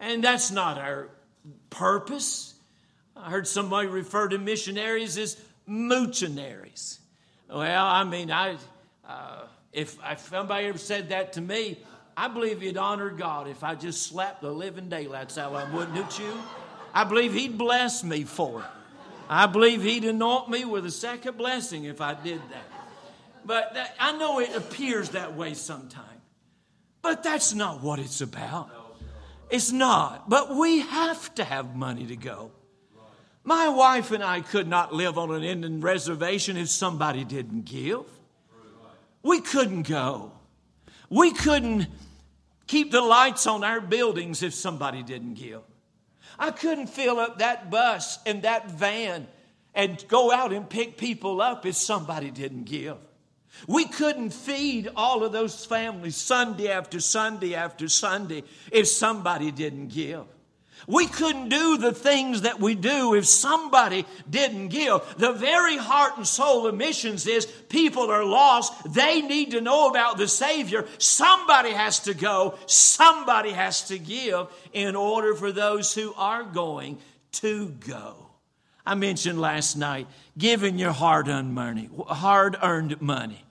And 0.00 0.22
that's 0.22 0.50
not 0.50 0.78
our 0.78 1.10
purpose. 1.70 2.54
I 3.16 3.30
heard 3.30 3.46
somebody 3.46 3.86
refer 3.86 4.28
to 4.28 4.38
missionaries 4.38 5.16
as 5.16 5.40
moochinaries. 5.68 6.98
Well, 7.48 7.86
I 7.86 8.02
mean, 8.02 8.32
I, 8.32 8.56
uh, 9.08 9.44
if, 9.72 9.96
if 10.04 10.20
somebody 10.22 10.66
ever 10.66 10.78
said 10.78 11.10
that 11.10 11.34
to 11.34 11.40
me, 11.40 11.78
I 12.16 12.26
believe 12.26 12.60
he'd 12.60 12.76
honor 12.76 13.10
God 13.10 13.46
if 13.48 13.62
I 13.62 13.76
just 13.76 14.02
slapped 14.02 14.42
the 14.42 14.50
living 14.50 14.88
daylights 14.88 15.38
out 15.38 15.54
of 15.54 15.68
him, 15.68 15.72
wouldn't 15.72 16.18
you? 16.18 16.32
I 16.92 17.04
believe 17.04 17.32
he'd 17.32 17.56
bless 17.56 18.02
me 18.02 18.24
for 18.24 18.60
it. 18.60 18.81
I 19.32 19.46
believe 19.46 19.82
he'd 19.82 20.04
anoint 20.04 20.50
me 20.50 20.66
with 20.66 20.84
a 20.84 20.90
second 20.90 21.38
blessing 21.38 21.84
if 21.84 22.02
I 22.02 22.12
did 22.12 22.38
that. 22.50 22.64
But 23.46 23.72
that, 23.72 23.96
I 23.98 24.14
know 24.18 24.40
it 24.40 24.54
appears 24.54 25.08
that 25.10 25.34
way 25.34 25.54
sometimes. 25.54 26.06
But 27.00 27.22
that's 27.22 27.54
not 27.54 27.82
what 27.82 27.98
it's 27.98 28.20
about. 28.20 28.70
It's 29.48 29.72
not. 29.72 30.28
But 30.28 30.54
we 30.54 30.80
have 30.80 31.34
to 31.36 31.44
have 31.44 31.74
money 31.74 32.06
to 32.08 32.16
go. 32.16 32.52
My 33.42 33.70
wife 33.70 34.10
and 34.10 34.22
I 34.22 34.42
could 34.42 34.68
not 34.68 34.92
live 34.92 35.16
on 35.16 35.34
an 35.34 35.42
Indian 35.42 35.80
reservation 35.80 36.58
if 36.58 36.68
somebody 36.68 37.24
didn't 37.24 37.64
give. 37.64 38.04
We 39.22 39.40
couldn't 39.40 39.88
go. 39.88 40.32
We 41.08 41.32
couldn't 41.32 41.86
keep 42.66 42.92
the 42.92 43.00
lights 43.00 43.46
on 43.46 43.64
our 43.64 43.80
buildings 43.80 44.42
if 44.42 44.52
somebody 44.52 45.02
didn't 45.02 45.34
give. 45.34 45.62
I 46.38 46.50
couldn't 46.50 46.88
fill 46.88 47.18
up 47.18 47.38
that 47.38 47.70
bus 47.70 48.18
and 48.26 48.42
that 48.42 48.70
van 48.70 49.26
and 49.74 50.04
go 50.08 50.32
out 50.32 50.52
and 50.52 50.68
pick 50.68 50.96
people 50.96 51.40
up 51.40 51.64
if 51.66 51.76
somebody 51.76 52.30
didn't 52.30 52.64
give. 52.64 52.96
We 53.66 53.84
couldn't 53.84 54.30
feed 54.30 54.88
all 54.96 55.24
of 55.24 55.32
those 55.32 55.64
families 55.64 56.16
Sunday 56.16 56.68
after 56.70 57.00
Sunday 57.00 57.54
after 57.54 57.88
Sunday 57.88 58.44
if 58.70 58.88
somebody 58.88 59.50
didn't 59.50 59.88
give. 59.88 60.24
We 60.86 61.06
couldn't 61.06 61.48
do 61.48 61.76
the 61.76 61.92
things 61.92 62.42
that 62.42 62.60
we 62.60 62.74
do 62.74 63.14
if 63.14 63.26
somebody 63.26 64.04
didn't 64.28 64.68
give. 64.68 65.00
The 65.16 65.32
very 65.32 65.76
heart 65.76 66.16
and 66.16 66.26
soul 66.26 66.66
of 66.66 66.74
missions 66.74 67.26
is 67.26 67.46
people 67.46 68.10
are 68.10 68.24
lost. 68.24 68.92
They 68.92 69.22
need 69.22 69.52
to 69.52 69.60
know 69.60 69.88
about 69.88 70.18
the 70.18 70.28
Savior. 70.28 70.86
Somebody 70.98 71.70
has 71.70 72.00
to 72.00 72.14
go. 72.14 72.58
Somebody 72.66 73.50
has 73.50 73.88
to 73.88 73.98
give 73.98 74.48
in 74.72 74.96
order 74.96 75.34
for 75.34 75.52
those 75.52 75.94
who 75.94 76.12
are 76.16 76.42
going 76.42 76.98
to 77.32 77.68
go. 77.68 78.16
I 78.84 78.94
mentioned 78.94 79.40
last 79.40 79.76
night 79.76 80.08
giving 80.36 80.78
your 80.78 80.92
hard 80.92 81.28
earned 81.28 81.54
money, 81.54 81.88
hard 82.06 82.56
earned 82.60 83.00
money, 83.00 83.44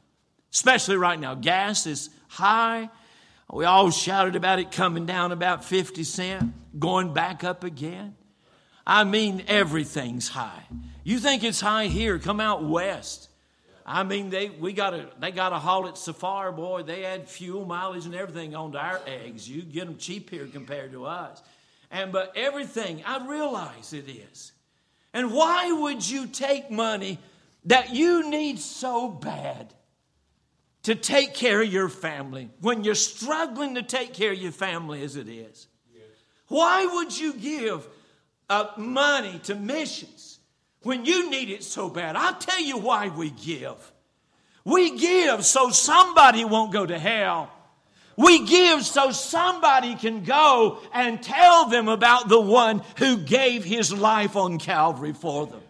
especially 0.52 0.98
right 0.98 1.20
now. 1.20 1.36
Gas 1.36 1.88
is 1.88 2.10
high. 2.28 2.90
We 3.52 3.66
all 3.66 3.92
shouted 3.92 4.36
about 4.36 4.60
it 4.60 4.72
coming 4.72 5.06
down 5.06 5.34
about 5.34 5.66
50 5.66 6.04
cents, 6.06 6.46
going 6.80 7.14
back 7.14 7.44
up 7.44 7.66
again. 7.66 8.16
I 8.88 9.04
mean, 9.04 9.44
everything's 9.48 10.30
high. 10.30 10.64
You 11.04 11.20
think 11.20 11.44
it's 11.44 11.60
high 11.60 11.88
here? 11.88 12.18
Come 12.18 12.40
out 12.40 12.64
west. 12.64 13.28
I 13.86 14.04
mean, 14.04 14.30
they 14.30 14.50
we 14.50 14.74
got 14.74 14.94
a 14.94 15.10
they 15.20 15.32
got 15.32 15.54
a 15.54 15.60
haul 15.60 15.88
at 15.88 15.98
Safari, 15.98 16.54
boy. 16.54 16.84
They 16.84 17.04
add 17.04 17.28
fuel 17.28 17.66
mileage 17.66 18.06
and 18.06 18.16
everything 18.16 18.56
onto 18.56 18.78
our 18.78 19.02
eggs. 19.06 19.50
You 19.50 19.64
get 19.64 19.86
them 19.86 19.98
cheap 19.98 20.30
here 20.30 20.46
compared 20.46 20.94
to 20.94 21.06
us. 21.06 21.42
And 21.90 22.12
but 22.12 22.32
everything, 22.36 23.04
I 23.06 23.28
realize 23.28 23.92
it 23.92 24.08
is. 24.08 24.54
And 25.14 25.34
why 25.34 25.72
would 25.72 26.08
you 26.08 26.28
take 26.28 26.72
money 26.72 27.20
that 27.66 27.94
you 27.94 28.30
need 28.30 28.60
so 28.60 29.10
bad 29.10 29.74
to 30.84 30.96
take 30.96 31.34
care 31.34 31.62
of 31.62 31.72
your 31.72 31.90
family 31.90 32.50
when 32.60 32.84
you're 32.84 32.96
struggling 32.96 33.76
to 33.76 33.84
take 33.84 34.14
care 34.14 34.32
of 34.32 34.38
your 34.38 34.52
family 34.52 35.04
as 35.04 35.16
it 35.16 35.28
is? 35.28 35.68
Why 36.48 36.86
would 36.86 37.18
you 37.18 37.34
give 37.34 37.88
uh, 38.50 38.68
money 38.76 39.40
to 39.44 39.56
missions 39.56 40.40
when 40.84 41.06
you 41.06 41.30
need 41.30 41.50
it 41.50 41.64
so 41.64 41.90
bad? 41.90 42.16
I'll 42.16 42.36
tell 42.36 42.60
you 42.60 42.78
why 42.78 43.08
we 43.08 43.30
give. 43.30 43.92
We 44.66 44.98
give 44.98 45.46
so 45.46 45.70
somebody 45.70 46.44
won't 46.44 46.74
go 46.74 46.86
to 46.86 47.00
hell. 47.00 47.50
We 48.18 48.46
give 48.46 48.86
so 48.86 49.12
somebody 49.12 49.96
can 49.96 50.24
go 50.24 50.80
and 50.94 51.24
tell 51.24 51.70
them 51.70 51.88
about 51.88 52.28
the 52.28 52.42
one 52.42 52.84
who 52.98 53.18
gave 53.18 53.64
his 53.64 53.94
life 53.94 54.36
on 54.36 54.60
Calvary 54.60 55.14
for 55.14 55.48
them. 55.48 55.62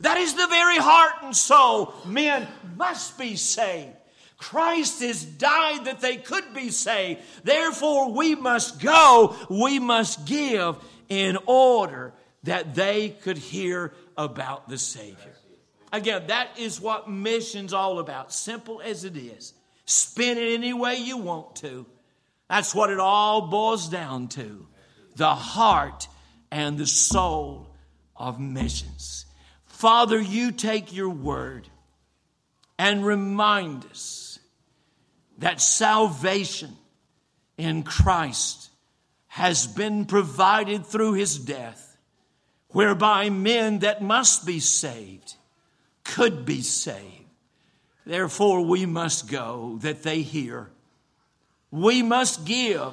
That 0.00 0.18
is 0.18 0.34
the 0.34 0.46
very 0.46 0.76
heart 0.76 1.14
and 1.22 1.36
soul. 1.36 1.94
Men 2.04 2.46
must 2.76 3.18
be 3.18 3.36
saved. 3.36 3.96
Christ 4.40 5.02
has 5.02 5.22
died 5.22 5.84
that 5.84 6.00
they 6.00 6.16
could 6.16 6.54
be 6.54 6.70
saved. 6.70 7.20
Therefore, 7.44 8.10
we 8.10 8.34
must 8.34 8.80
go, 8.80 9.36
we 9.50 9.78
must 9.78 10.24
give 10.24 10.76
in 11.10 11.36
order 11.44 12.14
that 12.44 12.74
they 12.74 13.10
could 13.10 13.36
hear 13.36 13.92
about 14.16 14.66
the 14.66 14.78
Savior. 14.78 15.34
Again, 15.92 16.28
that 16.28 16.58
is 16.58 16.80
what 16.80 17.10
mission's 17.10 17.74
all 17.74 17.98
about, 17.98 18.32
simple 18.32 18.80
as 18.80 19.04
it 19.04 19.14
is. 19.14 19.52
Spin 19.84 20.38
it 20.38 20.54
any 20.54 20.72
way 20.72 20.96
you 20.96 21.18
want 21.18 21.56
to. 21.56 21.84
That's 22.48 22.74
what 22.74 22.88
it 22.88 22.98
all 22.98 23.48
boils 23.48 23.90
down 23.90 24.28
to 24.28 24.66
the 25.16 25.34
heart 25.34 26.08
and 26.50 26.78
the 26.78 26.86
soul 26.86 27.74
of 28.16 28.40
missions. 28.40 29.26
Father, 29.66 30.18
you 30.18 30.50
take 30.50 30.94
your 30.94 31.10
word 31.10 31.68
and 32.78 33.04
remind 33.04 33.84
us 33.90 34.19
that 35.40 35.60
salvation 35.60 36.76
in 37.58 37.82
Christ 37.82 38.70
has 39.26 39.66
been 39.66 40.04
provided 40.04 40.86
through 40.86 41.14
his 41.14 41.38
death, 41.38 41.98
whereby 42.68 43.30
men 43.30 43.80
that 43.80 44.02
must 44.02 44.46
be 44.46 44.60
saved 44.60 45.34
could 46.04 46.44
be 46.44 46.62
saved. 46.62 47.04
Therefore, 48.06 48.62
we 48.62 48.86
must 48.86 49.30
go 49.30 49.78
that 49.82 50.02
they 50.02 50.22
hear. 50.22 50.70
We 51.70 52.02
must 52.02 52.44
give 52.44 52.92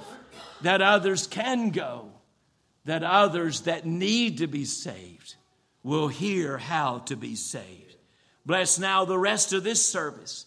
that 0.62 0.82
others 0.82 1.28
can 1.28 1.70
go, 1.72 2.12
that 2.86 3.04
others 3.04 3.62
that 3.62 3.86
need 3.86 4.40
to 4.40 4.48
be 4.48 4.66
saved 4.66 5.36
will 5.84 6.08
hear 6.08 6.58
how 6.58 7.00
to 7.00 7.16
be 7.16 7.36
saved. 7.36 7.96
Bless 8.46 8.80
now 8.80 9.06
the 9.06 9.18
rest 9.18 9.54
of 9.54 9.64
this 9.64 9.86
service. 9.86 10.47